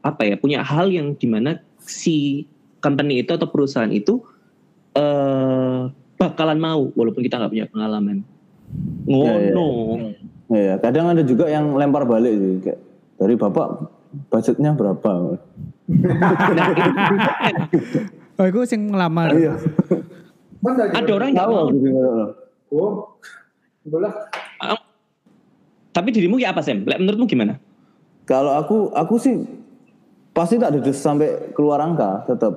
[0.00, 2.48] apa ya punya hal yang di mana si
[2.82, 4.18] company itu atau perusahaan itu
[4.96, 5.86] eh
[6.18, 8.26] bakalan mau walaupun kita nggak punya pengalaman
[9.06, 9.68] ngono
[10.50, 12.80] Iya, kadang ada juga yang lempar balik sih kayak
[13.22, 13.86] dari bapak
[14.34, 15.38] budgetnya berapa?
[16.58, 16.68] nah,
[18.40, 19.36] Oh, itu sing ngelamar.
[19.36, 19.54] Iya.
[20.60, 22.30] Ada orang yang Tahu mau aku juga tahu.
[22.70, 22.92] Oh,
[23.88, 24.10] bola.
[25.90, 26.86] tapi dirimu ya apa Sam?
[26.86, 27.58] Menurutmu gimana?
[28.28, 29.42] Kalau aku aku sih
[30.30, 32.54] pasti tak dedes sampai keluar angka tetap.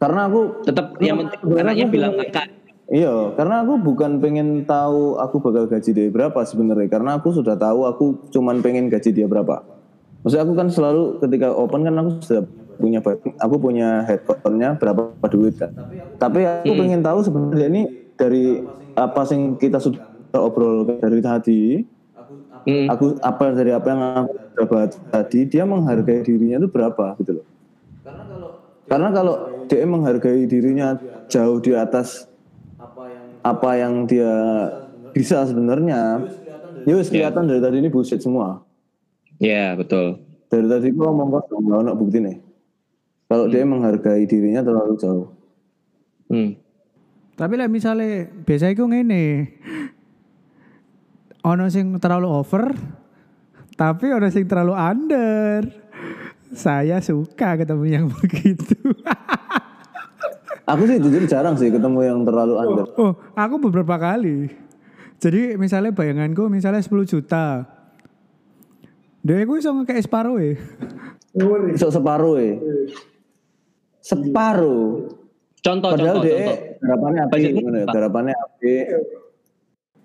[0.00, 2.48] Karena aku Tetap yang penting bilang angka
[2.92, 6.92] Iya, karena aku bukan pengen tahu aku bakal gaji dia berapa sebenarnya.
[6.92, 9.64] Karena aku sudah tahu aku cuman pengen gaji dia berapa.
[10.20, 12.44] Maksudnya aku kan selalu ketika open kan aku sudah
[12.82, 12.98] punya
[13.38, 15.70] aku punya headcount-nya berapa duit kan.
[16.18, 17.82] Tapi aku pengen tahu sebenarnya ini
[18.18, 18.66] dari
[18.98, 20.02] apa yang kita sudah
[20.42, 21.62] obrol dari tadi.
[22.62, 22.86] Hmm.
[22.90, 27.46] Aku apa dari apa yang aku dapat tadi dia menghargai dirinya itu berapa gitu loh.
[28.86, 29.34] Karena kalau
[29.66, 32.30] dia menghargai dirinya jauh di atas
[33.42, 34.30] apa yang dia
[35.10, 36.22] bisa sebenarnya,
[36.86, 38.62] ya wis kelihatan dari tadi ini bullshit semua.
[39.42, 40.22] Ya betul.
[40.46, 42.36] Dari tadi gua ngomong kosong, nggak ada bukti nih.
[43.32, 45.32] Kalau dia menghargai dirinya terlalu jauh.
[46.28, 46.52] Hmm.
[47.32, 49.48] Tapi lah misalnya biasa iku ngene.
[51.40, 52.76] Ono sing terlalu over,
[53.72, 55.64] tapi ono sing terlalu under.
[56.52, 58.76] Saya suka ketemu yang begitu.
[60.68, 62.84] Aku sih jujur jarang sih ketemu yang terlalu under.
[63.00, 64.52] oh, aku beberapa kali.
[65.24, 67.64] Jadi misalnya bayanganku misalnya 10 juta.
[69.24, 70.60] Dia gue bisa kayak separuh ya.
[71.32, 71.80] Ngeri.
[71.80, 72.60] Sok separuh ya.
[74.02, 75.14] Separuh.
[75.62, 76.56] Contoh, Padahal contoh, dia contoh.
[76.82, 77.86] garapannya api, gimana ya?
[77.86, 78.72] garapannya api.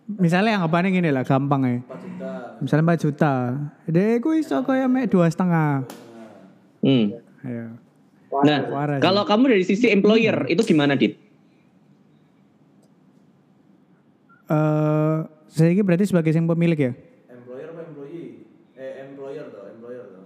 [0.07, 1.77] Misalnya yang apa gini lah gampang ya.
[2.61, 3.33] Misalnya 4 juta.
[3.83, 5.83] Dia gue bisa kayak mek dua setengah.
[6.79, 7.17] Hmm.
[7.43, 7.65] Ayo.
[8.37, 9.03] Nah, Parah sih.
[9.03, 11.17] kalau kamu dari sisi employer itu gimana, Dit?
[14.47, 15.17] Eh,
[15.49, 16.93] saya ini berarti sebagai yang pemilik ya.
[17.27, 18.45] Employer apa employee?
[18.75, 20.25] Eh employer toh, employer toh.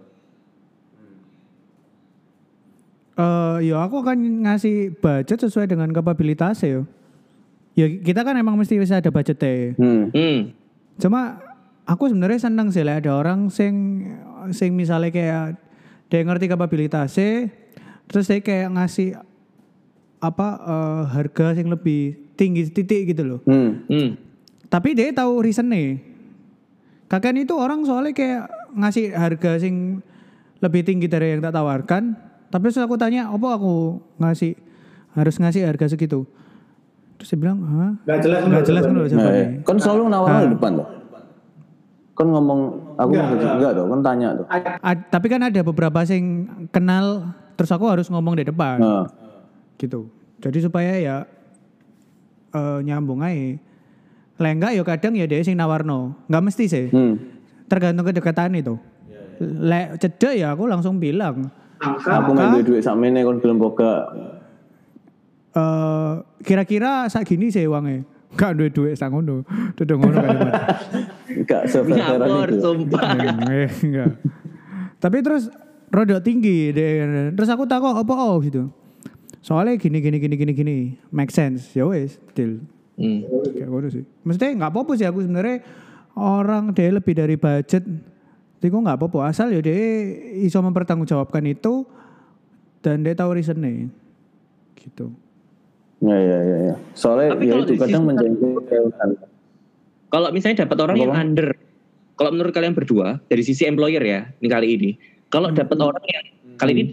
[3.22, 6.82] Eh, ya aku akan ngasih budget sesuai dengan kapabilitasnya ya.
[7.72, 9.78] Ya kita kan emang mesti bisa ada budgetnya.
[9.80, 10.12] Hmm.
[10.12, 10.40] Hmm.
[11.00, 11.40] Cuma
[11.88, 14.06] aku sebenarnya seneng sih lah ada orang sing
[14.52, 15.56] sing misalnya kayak
[16.12, 17.48] dia ngerti kapabilitasnya,
[18.12, 19.16] terus dia kayak ngasih
[20.20, 23.40] apa eh, harga yang lebih tinggi titik gitu loh.
[23.48, 23.86] Hmm.
[23.88, 24.18] Hmm.
[24.68, 26.00] Tapi dia tahu reasonnya.
[27.12, 30.00] Kakek itu orang soalnya kayak ngasih harga sing
[30.64, 32.31] lebih tinggi dari yang tak tawarkan.
[32.52, 33.74] Tapi terus aku tanya, apa aku
[34.18, 34.60] ngasih
[35.12, 36.28] harus ngasih harga segitu?
[37.16, 37.92] Terus dia bilang, hah?
[38.06, 38.40] Gak jelas.
[38.44, 39.40] Gak jelas kan loh Nah, jawabannya.
[39.40, 39.48] ya.
[39.64, 40.88] Kan selalu nawar di depan tuh.
[42.12, 42.60] Kan ngomong
[42.94, 44.46] aku Enggak, mau gaji enggak tuh, kan tanya tuh.
[44.84, 46.24] A- tapi kan ada beberapa sing
[46.70, 47.06] kenal,
[47.56, 49.06] terus aku harus ngomong di depan, Nah,
[49.78, 50.12] gitu.
[50.38, 51.18] Jadi supaya ya
[52.52, 53.56] eh, nyambung aja.
[54.38, 56.18] Lah enggak ya kadang ya dia sing nawarno.
[56.28, 56.86] Enggak mesti sih.
[56.90, 57.14] hmm.
[57.66, 58.76] Tergantung kedekatan itu.
[59.40, 61.48] Lek cedek ya aku langsung bilang,
[61.82, 62.10] Angka.
[62.22, 64.06] Aku main duit duit sama ini kon gelem boga.
[65.52, 66.14] eh
[66.46, 68.06] kira-kira sak gini sih uangnya.
[68.38, 69.44] Gak duit duit sak ngono.
[69.76, 70.54] Duduk ngono kalimat.
[71.28, 72.62] Ngapur, itu.
[72.64, 73.02] sumpah.
[73.50, 74.12] Eh, enggak.
[75.02, 75.52] Tapi terus
[75.92, 77.34] rodok tinggi deh.
[77.36, 78.72] Terus aku takut apa oh gitu.
[79.42, 80.76] Soalnya gini gini gini gini gini
[81.12, 81.74] make sense.
[81.74, 82.62] Ya wes, deal.
[82.96, 83.26] Hmm.
[83.52, 84.06] Kayak ngono sih.
[84.24, 85.66] Maksudnya nggak apa-apa sih aku sebenarnya
[86.16, 87.84] orang dia lebih dari budget.
[88.62, 89.74] Tapi kok nggak apa-apa asal ya dia
[90.38, 91.82] iso mempertanggungjawabkan itu
[92.86, 93.90] dan dia tahu reasonnya.
[94.78, 95.10] Gitu.
[96.06, 96.76] Ya ya ya ya.
[96.94, 99.18] Soalnya Tapi ya itu kadang menjengkelkan.
[100.14, 101.26] Kalau misalnya dapat orang yang Apa-apa?
[101.26, 101.48] under,
[102.22, 104.90] kalau menurut kalian berdua dari sisi employer ya, ini kali ini,
[105.34, 106.26] kalau dapat orang yang
[106.62, 106.84] kali ini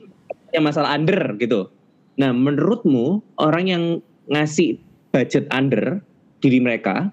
[0.57, 1.69] yang masalah under gitu.
[2.17, 3.85] Nah, menurutmu orang yang
[4.33, 4.81] ngasih
[5.13, 6.01] budget under
[6.41, 7.13] diri mereka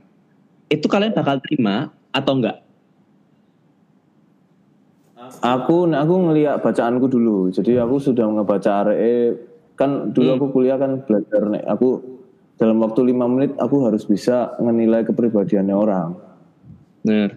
[0.71, 2.64] itu kalian bakal terima atau enggak?
[5.41, 7.49] Aku aku ngeliat bacaanku dulu.
[7.53, 9.37] Jadi aku sudah ngebaca RE
[9.75, 10.37] kan dulu Hmm.
[10.39, 11.99] aku kuliah kan belajar nek aku
[12.55, 16.09] dalam waktu lima menit aku harus bisa menilai kepribadiannya orang.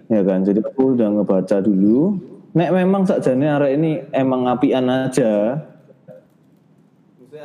[0.09, 0.47] Ya kan.
[0.47, 2.17] Jadi aku udah ngebaca dulu.
[2.55, 5.61] Nek memang sakjane arek ini emang apian aja.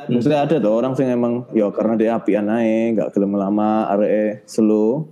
[0.08, 4.42] Maksudnya ada tuh orang sing emang ya karena dia apian aja, nggak gelem lama arek
[4.48, 5.06] slow,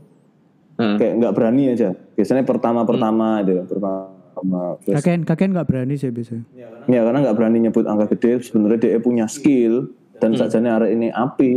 [0.81, 1.93] Nah, kayak nggak berani aja.
[2.17, 4.12] Biasanya pertama-pertama aja, pertama.
[4.43, 6.45] Terus Kakek kakek nggak berani sih biasanya.
[6.91, 11.09] Ya karena nggak berani nyebut angka gede, sebenarnya dia punya skill dan sakjane arek ini
[11.15, 11.53] api.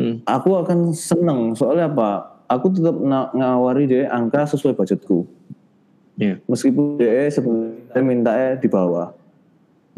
[0.00, 0.14] hmm.
[0.24, 2.40] Aku akan seneng soalnya apa?
[2.48, 2.96] Aku tetap
[3.36, 5.28] ngawari dia angka sesuai budgetku.
[6.16, 6.40] Ya.
[6.48, 9.12] Meskipun dia sebenarnya mintanya di bawah.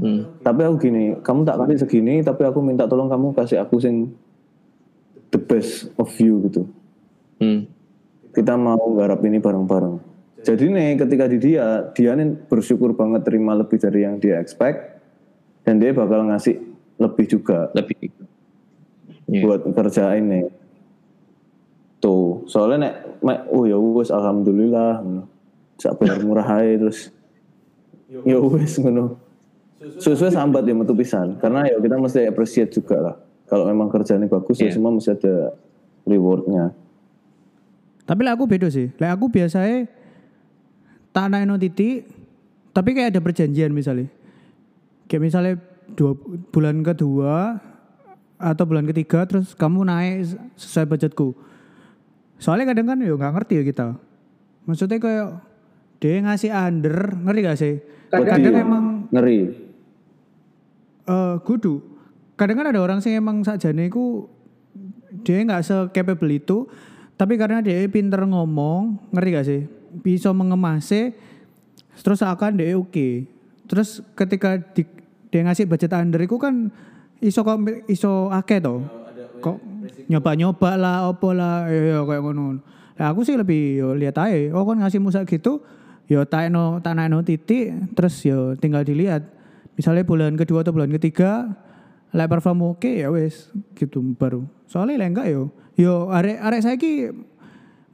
[0.01, 0.27] Hmm.
[0.41, 4.11] Tapi aku gini, kamu tak kasih segini, tapi aku minta tolong kamu kasih aku sing
[5.31, 6.67] the best of you gitu.
[7.39, 7.71] Hmm.
[8.35, 10.10] Kita mau garap ini bareng-bareng.
[10.41, 15.01] Jadi nih ketika di dia, dia nih bersyukur banget terima lebih dari yang dia expect
[15.69, 16.57] dan dia bakal ngasih
[16.97, 18.09] lebih juga Lebih.
[19.31, 19.47] Ya.
[19.47, 20.49] buat kerja ini.
[22.01, 25.05] Tuh, soalnya nek, mek, oh ya wes alhamdulillah,
[25.77, 27.13] sak bayar murah aja terus,
[28.25, 29.21] ya wes ngono.
[30.01, 33.17] Sesuai sambat ya metu pisan, karena ya kita mesti appreciate juga lah.
[33.45, 34.81] Kalau memang kerjanya bagus ya Iya.
[34.81, 35.53] semua mesti ada
[36.09, 36.73] rewardnya.
[38.09, 38.89] Tapi lah aku beda sih.
[38.97, 39.85] Lah aku biasanya
[41.11, 42.07] tak naik titik,
[42.71, 44.07] tapi kayak ada perjanjian misalnya.
[45.11, 45.55] Kayak misalnya
[45.99, 46.15] dua,
[46.55, 47.59] bulan kedua
[48.41, 51.35] atau bulan ketiga terus kamu naik sesuai budgetku.
[52.41, 53.89] Soalnya kadang kan ya nggak ngerti ya kita.
[54.65, 55.29] Maksudnya kayak
[56.01, 56.97] dia ngasih under,
[57.27, 57.75] ngerti gak sih?
[58.09, 58.57] Kadang, Wedi.
[58.57, 59.39] emang ngeri.
[61.11, 61.85] eh kudu.
[62.39, 64.25] Kadang kan ada orang sih emang sakjane iku
[65.27, 66.65] dia nggak se-capable itu,
[67.21, 69.63] tapi karena dia pinter ngomong, ngerti gak sih?
[69.91, 71.11] Bisa mengemasnya,
[71.99, 73.27] terus akan dia oke.
[73.67, 74.87] Terus ketika di,
[75.35, 76.71] dia ngasih budget under itu kan
[77.19, 77.59] iso kok
[77.91, 78.79] iso akeh to.
[79.43, 79.57] Kok
[80.07, 82.63] nyoba-nyoba lah, opo lah, ya, ya kayak ngono.
[83.01, 85.65] Nah, aku sih lebih yo lihat aja, oh kan ngasih musak gitu,
[86.05, 86.79] yo tak no
[87.25, 89.25] titik, terus yo tinggal dilihat.
[89.75, 91.57] Misalnya bulan kedua atau bulan ketiga,
[92.13, 94.45] like perform oke ya wes gitu baru.
[94.69, 95.49] Soalnya lah enggak yo,
[95.81, 97.09] yo arek arek saya ki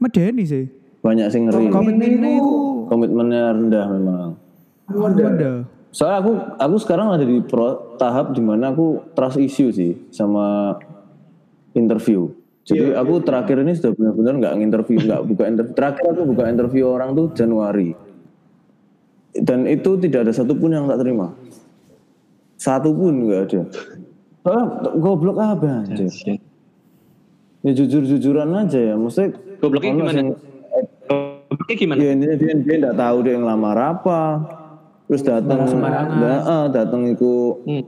[0.02, 0.66] medeni sih.
[1.06, 1.70] Banyak sing ngeri.
[1.70, 2.54] Komitmennya itu
[2.90, 4.30] Komitmennya rendah memang.
[4.90, 5.50] ada.
[5.94, 10.76] Soalnya aku aku sekarang ada di pro, tahap di mana aku trust issue sih sama
[11.72, 12.30] interview.
[12.66, 15.74] Jadi aku terakhir ini sudah benar-benar nggak nginterview, nggak buka interview.
[15.78, 17.94] Terakhir aku buka interview orang tuh Januari.
[19.36, 21.30] Dan itu tidak ada satupun yang tak terima.
[22.58, 23.62] Satu pun nggak ada.
[24.46, 24.66] Ah,
[24.98, 26.06] goblok apa aja.
[27.62, 28.94] Ya jujur-jujuran aja ya.
[28.98, 29.30] Maksudnya
[29.62, 30.22] Gobloknya gimana?
[31.66, 31.98] Oke gimana?
[31.98, 34.22] Ya intinya dia dia nggak tahu dia ngelamar apa.
[35.10, 37.82] Terus datang nggak ah, datang itu Hmm.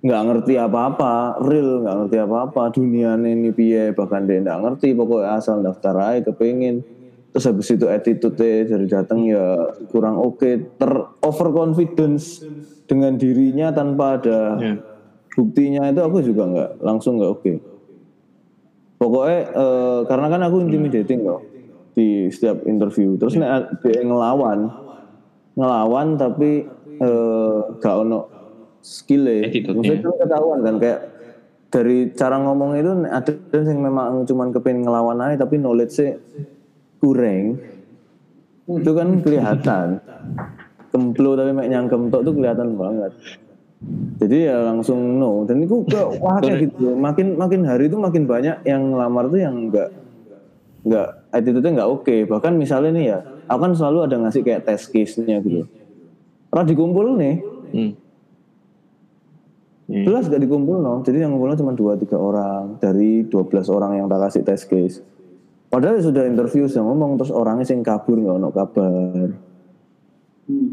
[0.00, 2.72] nggak ngerti apa-apa, real nggak ngerti apa-apa.
[2.72, 4.96] Dunia ini piye bahkan dia nggak ngerti.
[4.96, 6.80] Pokoknya asal daftar aja kepingin.
[7.36, 12.40] Terus habis itu attitude dari datang ya kurang oke, ter overconfidence
[12.88, 14.74] dengan dirinya tanpa ada Ya.
[15.36, 17.52] buktinya itu aku juga nggak langsung nggak oke.
[18.96, 21.49] Pokoknya eh, karena kan aku intimidating loh
[21.94, 23.18] di setiap interview.
[23.18, 24.70] Terus nek dia ngelawan,
[25.58, 26.66] ngelawan tapi
[27.00, 28.26] eh, gak ono
[28.80, 29.48] skill ya.
[29.48, 30.00] Attitude-nya.
[30.00, 31.00] Maksudnya kan ketahuan kan kayak
[31.70, 36.18] dari cara ngomong itu ada yang memang cuman kepingin ngelawan aja tapi knowledge-nya
[36.98, 37.62] kurang.
[38.66, 39.86] Itu kan kelihatan.
[40.90, 43.14] Kemplo tapi mek nyangkem tok tuh kelihatan banget.
[44.20, 46.98] Jadi ya langsung no dan itu kayak wah kayak gitu.
[46.98, 49.88] Makin makin hari itu makin banyak yang ngelamar tuh yang enggak
[50.84, 52.16] enggak attitude-nya enggak oke.
[52.26, 55.66] Bahkan misalnya nih ya, aku kan selalu ada ngasih kayak test case-nya gitu.
[56.50, 57.34] Pernah dikumpul nih,
[57.70, 57.94] Hmm.
[59.90, 60.06] Hmm.
[60.06, 61.02] jelas gak dikumpul no.
[61.02, 65.02] Jadi yang ngumpulnya cuma 2 3 orang dari 12 orang yang tak kasih test case.
[65.70, 69.26] Padahal sudah interview sudah ngomong terus orangnya sing kabur nggak ono kabar.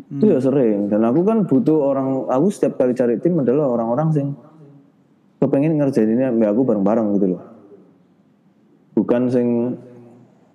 [0.10, 4.10] Itu ya sering dan aku kan butuh orang aku setiap kali cari tim adalah orang-orang
[4.10, 4.28] sing
[5.38, 7.44] kepengen ngerjain ini ambil aku bareng-bareng gitu loh.
[8.98, 9.78] Bukan sing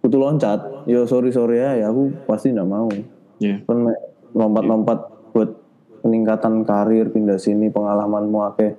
[0.02, 2.90] butuh loncat, ya sorry sorry ya, ya aku pasti nggak mau.
[3.38, 3.62] Ya.
[3.64, 3.86] Kan
[4.34, 4.98] lompat-lompat
[5.30, 5.50] buat
[6.02, 8.74] peningkatan karir pindah sini pengalamanmu akeh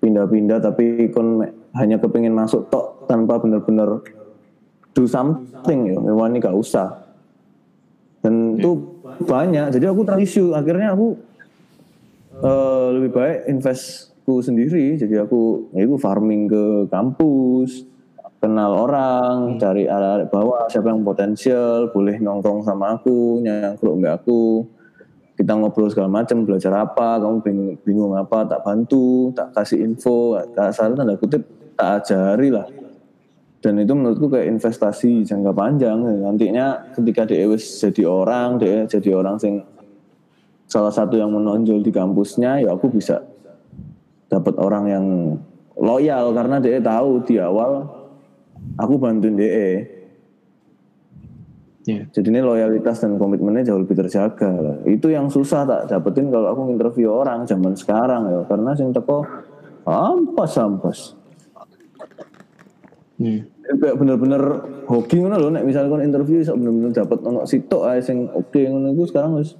[0.00, 1.44] pindah-pindah tapi kon
[1.76, 4.00] hanya kepengen masuk tok tanpa bener-bener
[4.96, 7.04] do something ya memang ini gak usah.
[8.24, 9.68] Dan itu banyak.
[9.68, 11.12] Jadi aku terisu akhirnya aku
[12.40, 14.96] eh, lebih baik investku sendiri.
[14.96, 17.84] Jadi aku ya aku farming ke kampus
[18.44, 24.68] kenal orang cari arah bawah siapa yang potensial boleh nongkrong sama aku nyangkruk mbak aku.
[25.34, 30.36] Kita ngobrol segala macam belajar apa kamu bingung, bingung apa tak bantu tak kasih info.
[30.52, 31.40] Tak saran tanda kutip
[31.72, 32.68] tak ajari lah.
[33.64, 36.04] Dan itu menurutku kayak investasi jangka panjang.
[36.04, 39.64] Nantinya ketika dia jadi orang dia jadi orang sing
[40.68, 43.24] salah satu yang menonjol di kampusnya ya aku bisa
[44.28, 45.06] dapat orang yang
[45.80, 46.30] loyal.
[46.36, 48.03] Karena dia tahu di awal
[48.78, 49.94] aku bantuin dia
[51.84, 52.00] Ya.
[52.08, 54.76] jadi ini loyalitas dan komitmennya jauh lebih terjaga lah.
[54.88, 58.40] itu yang susah tak dapetin kalau aku interview orang zaman sekarang ya.
[58.48, 59.20] Karena sing teko
[59.84, 61.12] ampas ampas.
[63.20, 63.44] Hmm.
[63.84, 64.42] kayak bener-bener
[64.88, 68.58] hoki ngono lho nek misalnya kon interview iso bener-bener dapat ono sitok ae sing oke
[68.58, 69.52] ngono iku sekarang wis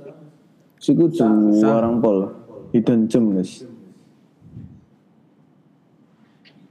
[0.80, 2.32] siku juarang pol.
[2.72, 3.68] Hidden gem wis.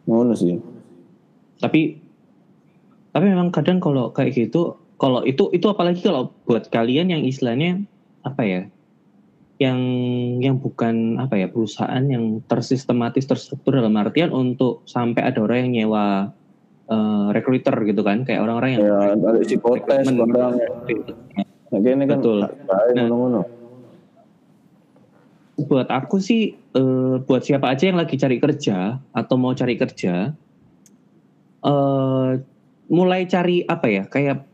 [0.09, 0.57] Ngono sih.
[1.61, 2.02] Tapi
[3.13, 7.85] tapi memang kadang kalau kayak gitu, kalau itu itu apalagi kalau buat kalian yang istilahnya
[8.25, 8.61] apa ya?
[9.61, 9.79] Yang
[10.41, 15.85] yang bukan apa ya perusahaan yang tersistematis terstruktur dalam artian untuk sampai ada orang yang
[15.85, 16.33] nyewa
[16.89, 20.53] eh, recruiter gitu kan kayak orang-orang yang ya ada psikotes barang
[21.73, 22.39] nah kene kan Betul.
[22.45, 23.07] Nah.
[23.09, 23.41] ngono-ngono
[25.63, 30.33] buat aku sih eh, buat siapa aja yang lagi cari kerja atau mau cari kerja
[31.63, 32.31] eh
[32.93, 34.45] mulai cari apa ya kayak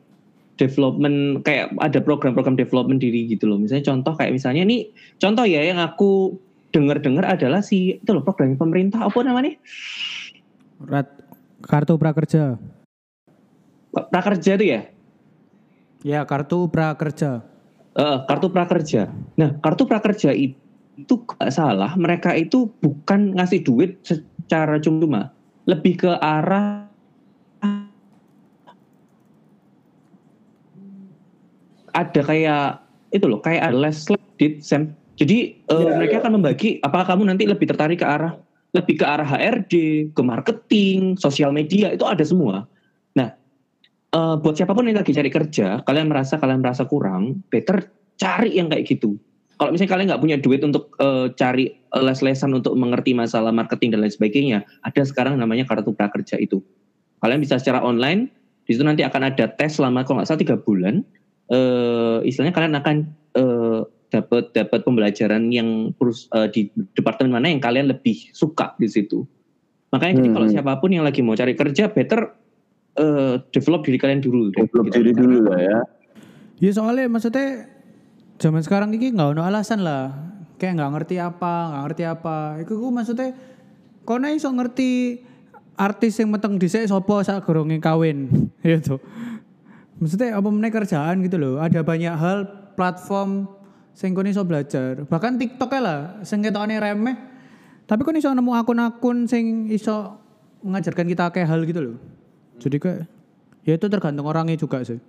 [0.55, 3.59] development kayak ada program-program development diri gitu loh.
[3.59, 4.87] Misalnya contoh kayak misalnya nih
[5.19, 6.39] contoh ya yang aku
[6.71, 9.55] dengar-dengar adalah si itu loh program pemerintah apa namanya?
[10.79, 11.07] Rat,
[11.63, 12.55] kartu prakerja.
[13.91, 14.81] Prakerja itu ya?
[15.99, 17.43] Ya, kartu prakerja.
[17.99, 19.11] Eh, kartu prakerja.
[19.35, 20.55] Nah, kartu prakerja itu
[20.99, 25.31] itu gak salah, mereka itu bukan ngasih duit secara cuma-cuma,
[25.63, 26.88] lebih ke arah
[31.93, 32.65] ada kayak
[33.09, 33.97] itu loh, kayak ada les
[34.37, 34.93] dit sem.
[35.19, 36.21] Jadi Iya, mereka iya.
[36.23, 38.39] akan membagi apakah kamu nanti lebih tertarik ke arah
[38.73, 39.73] lebih ke arah HRD,
[40.13, 42.69] ke marketing, sosial media itu ada semua.
[43.17, 43.33] Nah,
[44.13, 47.89] eh, buat siapa pun yang lagi cari kerja, kalian merasa kalian merasa kurang, better
[48.21, 49.17] cari yang kayak gitu.
[49.59, 54.05] Kalau misalnya kalian nggak punya duit untuk eh, cari les-lesan untuk mengerti masalah marketing dan
[54.05, 56.61] lain sebagainya, ada sekarang namanya kartu prakerja itu.
[57.19, 58.29] Kalian bisa secara online,
[58.69, 61.01] di situ nanti akan ada tes selama kalau nggak salah tiga bulan.
[61.49, 62.95] Eh, istilahnya kalian akan
[63.29, 66.61] eh, dapat dapat pembelajaran yang perus- eh, di
[66.93, 69.25] departemen mana yang kalian lebih suka di situ.
[69.89, 70.35] Makanya jadi Hmm.
[70.35, 72.37] kalau siapa pun yang lagi mau cari kerja, better
[72.95, 74.51] eh, develop diri kalian dulu.
[74.51, 74.95] deh, Develop gitu.
[74.97, 75.79] diri dulu lah ya.
[76.59, 77.69] Ya soalnya maksudnya
[78.35, 80.11] zaman sekarang ini nggak ada alasan lah.
[80.59, 82.37] Kayak nggak ngerti apa, nggak ngerti apa.
[82.59, 83.31] Iku ku maksudnya
[84.03, 85.21] kau iso ngerti
[85.79, 88.27] artis yang meteng dhisik sopo sak gorongnya kawin
[88.65, 88.99] gitu.
[89.99, 91.53] Maksudnya apa meneh kerjaan gitu loh.
[91.59, 92.37] Ada banyak hal
[92.79, 93.51] platform
[93.91, 95.03] sing kono iso belajar.
[95.03, 97.15] Bahkan TikTok lah sing ketokane remeh.
[97.83, 100.15] Tapi kon iso nemu akun-akun sing iso
[100.63, 101.95] mengajarkan kita kayak hal gitu loh.
[102.63, 103.03] Jadi kayak
[103.67, 104.99] ya itu tergantung orangnya juga sih.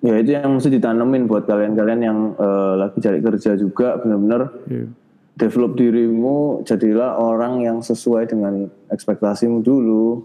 [0.00, 4.88] Ya itu yang mesti ditanemin buat kalian-kalian yang eh, lagi cari kerja juga benar-benar Iya.
[5.36, 10.24] develop dirimu jadilah orang yang sesuai dengan ekspektasimu dulu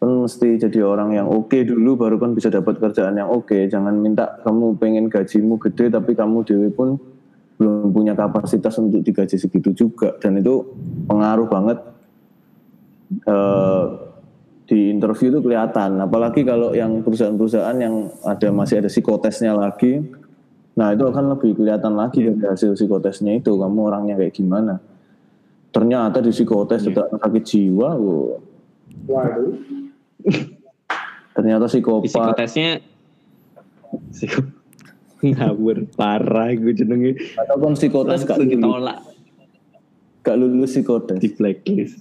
[0.00, 3.92] kan mesti jadi orang yang oke dulu baru kan bisa dapat kerjaan yang oke jangan
[4.00, 6.96] minta kamu pengen gajimu gede tapi kamu dewi pun
[7.60, 10.64] belum punya kapasitas untuk digaji segitu juga dan itu
[11.04, 11.78] pengaruh banget
[13.28, 13.84] eh,
[14.64, 20.00] di interview itu kelihatan apalagi kalau yang perusahaan-perusahaan yang ada masih ada psikotesnya lagi
[20.80, 24.80] Nah itu akan lebih kelihatan lagi dari hasil psikotesnya itu kamu orangnya kayak gimana.
[25.70, 28.40] Ternyata di psikotes tidak sakit jiwa, wo.
[29.06, 29.54] Waduh.
[31.32, 32.08] Ternyata psikopat.
[32.08, 32.70] Psikotesnya
[34.10, 34.40] psiko
[35.26, 38.98] ngawur parah gue jenenge Atau kan psikotes gak lulus, ditolak
[40.20, 41.18] gak lulus psikotes.
[41.18, 42.00] di blacklist.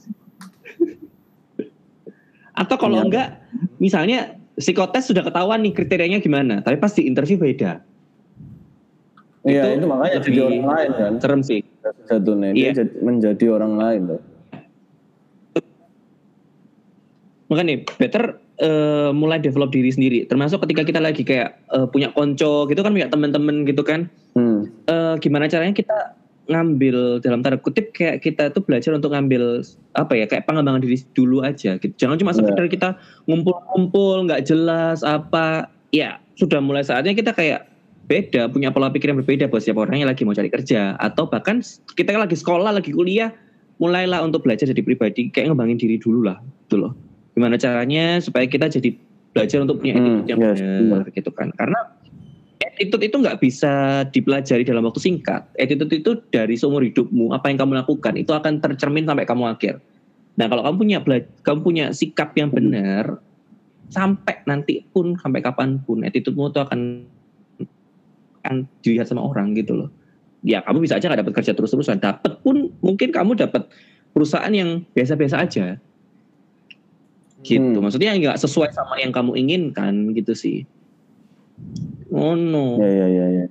[2.52, 3.40] Atau kalau enggak,
[3.80, 7.80] misalnya psikotes sudah ketahuan nih kriterianya gimana, tapi pas di interview beda.
[9.48, 11.12] Iya itu itu makanya jadi orang lain kan.
[11.24, 11.64] Serem sih.
[12.04, 12.72] Satunya dia Iya.
[12.84, 14.22] jadi- menjadi orang lain loh.
[17.50, 20.26] Makanya better eh, mulai develop diri sendiri.
[20.30, 24.10] Termasuk ketika kita lagi kayak eh, punya konco gitu kan, punya teman-teman gitu kan.
[24.38, 24.70] Hmm.
[24.86, 26.16] eh, gimana caranya kita
[26.50, 29.62] ngambil dalam tanda kutip kayak kita tuh belajar untuk ngambil
[29.94, 31.94] apa ya kayak pengembangan diri dulu aja gitu.
[31.98, 32.98] Jangan cuma sekedar kita
[33.30, 37.70] ngumpul-ngumpul nggak jelas apa ya sudah mulai saatnya kita kayak
[38.10, 41.30] beda punya pola pikir yang berbeda buat siapa orang yang lagi mau cari kerja atau
[41.30, 41.62] bahkan
[41.94, 43.30] kita lagi sekolah lagi kuliah
[43.78, 46.98] mulailah untuk belajar jadi pribadi kayak ngembangin diri dulu lah gitu loh
[47.40, 49.00] gimana caranya supaya kita jadi
[49.32, 51.80] belajar untuk punya Hmm, attitude yang yes, benar gitu kan karena
[52.60, 55.48] attitude itu nggak bisa dipelajari dalam waktu singkat.
[55.56, 59.80] Attitude itu dari seumur hidupmu, apa yang kamu lakukan itu akan tercermin sampai kamu akhir.
[60.36, 61.00] Nah kalau kamu punya
[61.44, 63.20] kamu punya sikap yang benar,
[63.92, 67.08] sampai nanti pun sampai kapan pun attitude-mu itu akan
[68.44, 69.90] akan dilihat sama orang gitu loh.
[70.44, 73.68] Ya kamu bisa aja nggak dapat kerja terus-terusan, dapat pun mungkin kamu dapat
[74.16, 75.80] perusahaan yang biasa-biasa aja.
[77.40, 77.80] Gitu, Hmm.
[77.80, 80.68] maksudnya nggak sesuai sama yang kamu inginkan gitu sih.
[82.12, 82.76] Oh no.
[82.78, 83.46] Ya ya ya ya.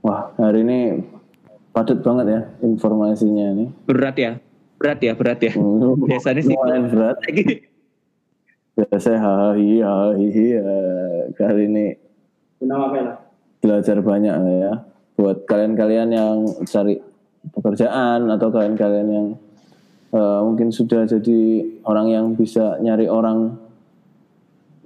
[0.00, 1.00] Wah hari ini
[1.72, 3.68] padat banget ya informasinya nih.
[3.84, 4.32] berat ya
[4.76, 5.52] berat ya berat ya
[5.98, 7.16] biasanya sih Lumayan berat.
[7.18, 7.44] lagi
[8.74, 10.68] Biasa hahi hahi ya.
[11.34, 11.86] Kali ini
[12.58, 13.16] Kenapa lah?
[13.58, 14.72] belajar banyak lah ya
[15.14, 17.02] buat kalian-kalian yang cari
[17.50, 19.26] pekerjaan atau kalian-kalian yang
[20.12, 21.40] eh, mungkin sudah jadi
[21.84, 23.56] orang yang bisa nyari orang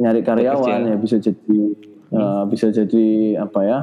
[0.01, 0.91] nyari karyawan Bekerja.
[0.91, 1.61] ya bisa jadi
[2.13, 3.07] eh, bisa jadi
[3.43, 3.79] apa ya?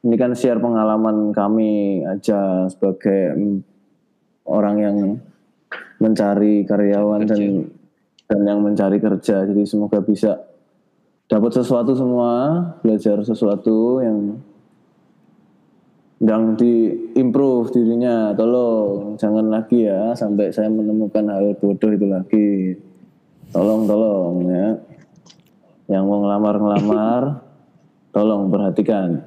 [0.00, 3.36] Ini kan share pengalaman kami aja sebagai
[4.48, 4.96] orang yang
[6.00, 7.68] mencari karyawan dan
[8.24, 9.44] dan yang mencari kerja.
[9.44, 10.40] Jadi semoga bisa
[11.28, 14.40] dapat sesuatu semua, belajar sesuatu yang
[16.20, 18.36] yang di improve dirinya.
[18.36, 22.50] Tolong jangan lagi ya sampai saya menemukan hal bodoh itu lagi.
[23.50, 24.68] Tolong tolong ya.
[25.90, 27.42] yang mau ngelamar-ngelamar,
[28.14, 29.26] tolong perhatikan.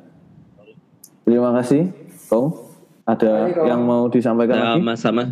[1.28, 1.92] Terima kasih,
[2.32, 2.56] Kong.
[3.04, 3.68] Ada Kong.
[3.68, 4.80] yang mau disampaikan lagi?
[4.80, 5.24] Sama-sama.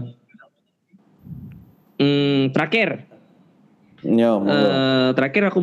[1.95, 3.07] Hmm, terakhir,
[4.01, 4.49] Yo, monggo.
[4.49, 5.59] Eh, terakhir aku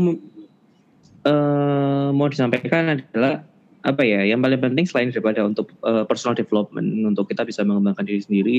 [1.27, 3.43] eh, mau disampaikan adalah
[3.89, 8.05] apa ya yang paling penting selain daripada untuk eh, personal development untuk kita bisa mengembangkan
[8.05, 8.59] diri sendiri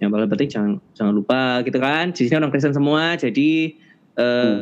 [0.00, 3.76] yang paling penting jangan jangan lupa gitu kan di sini orang Kristen semua jadi
[4.16, 4.54] eh,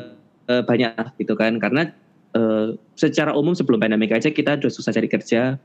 [0.50, 1.94] eh, banyak gitu kan karena
[2.34, 5.56] eh, secara umum sebelum pandemik aja kita udah susah cari kerja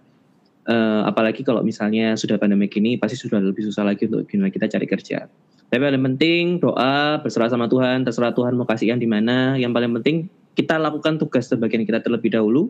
[0.66, 4.66] Eh, apalagi kalau misalnya sudah pandemik ini pasti sudah lebih susah lagi untuk gimana kita
[4.66, 5.30] cari kerja
[5.70, 9.58] tapi yang paling penting doa berserah sama Tuhan, terserah Tuhan mau kasih yang di mana.
[9.58, 10.16] Yang paling penting
[10.54, 12.70] kita lakukan tugas sebagian kita terlebih dahulu,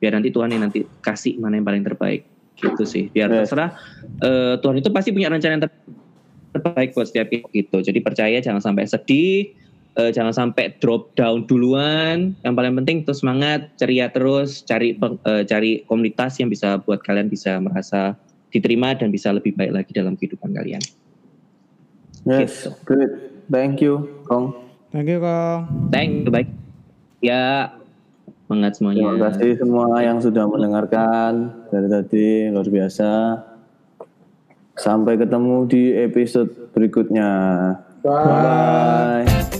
[0.00, 2.28] biar nanti Tuhan yang nanti kasih mana yang paling terbaik.
[2.56, 3.12] Gitu sih.
[3.12, 3.52] Biar Yes.
[3.52, 3.76] terserah
[4.16, 5.84] eh, Tuhan itu pasti punya rencana yang ter-
[6.56, 7.76] terbaik buat setiap kita gitu.
[7.84, 9.52] Jadi percaya jangan sampai sedih,
[10.00, 12.32] eh, jangan sampai drop down duluan.
[12.40, 17.04] Yang paling penting terus semangat, ceria terus, cari peng- eh, cari komunitas yang bisa buat
[17.04, 18.16] kalian bisa merasa
[18.48, 20.80] diterima dan bisa lebih baik lagi dalam kehidupan kalian.
[22.24, 22.72] Yes, gitu.
[22.88, 23.12] great.
[23.52, 24.74] Thank you, Kong.
[24.90, 25.92] Thank you Kong.
[25.92, 26.48] Thank you, baik.
[27.20, 27.70] Ya,
[28.46, 29.02] Semangat semuanya.
[29.02, 33.10] Terima kasih semua yang sudah mendengarkan dari tadi luar biasa.
[34.78, 37.30] Sampai ketemu di episode berikutnya.
[38.06, 39.26] Bye.
[39.26, 39.55] Bye.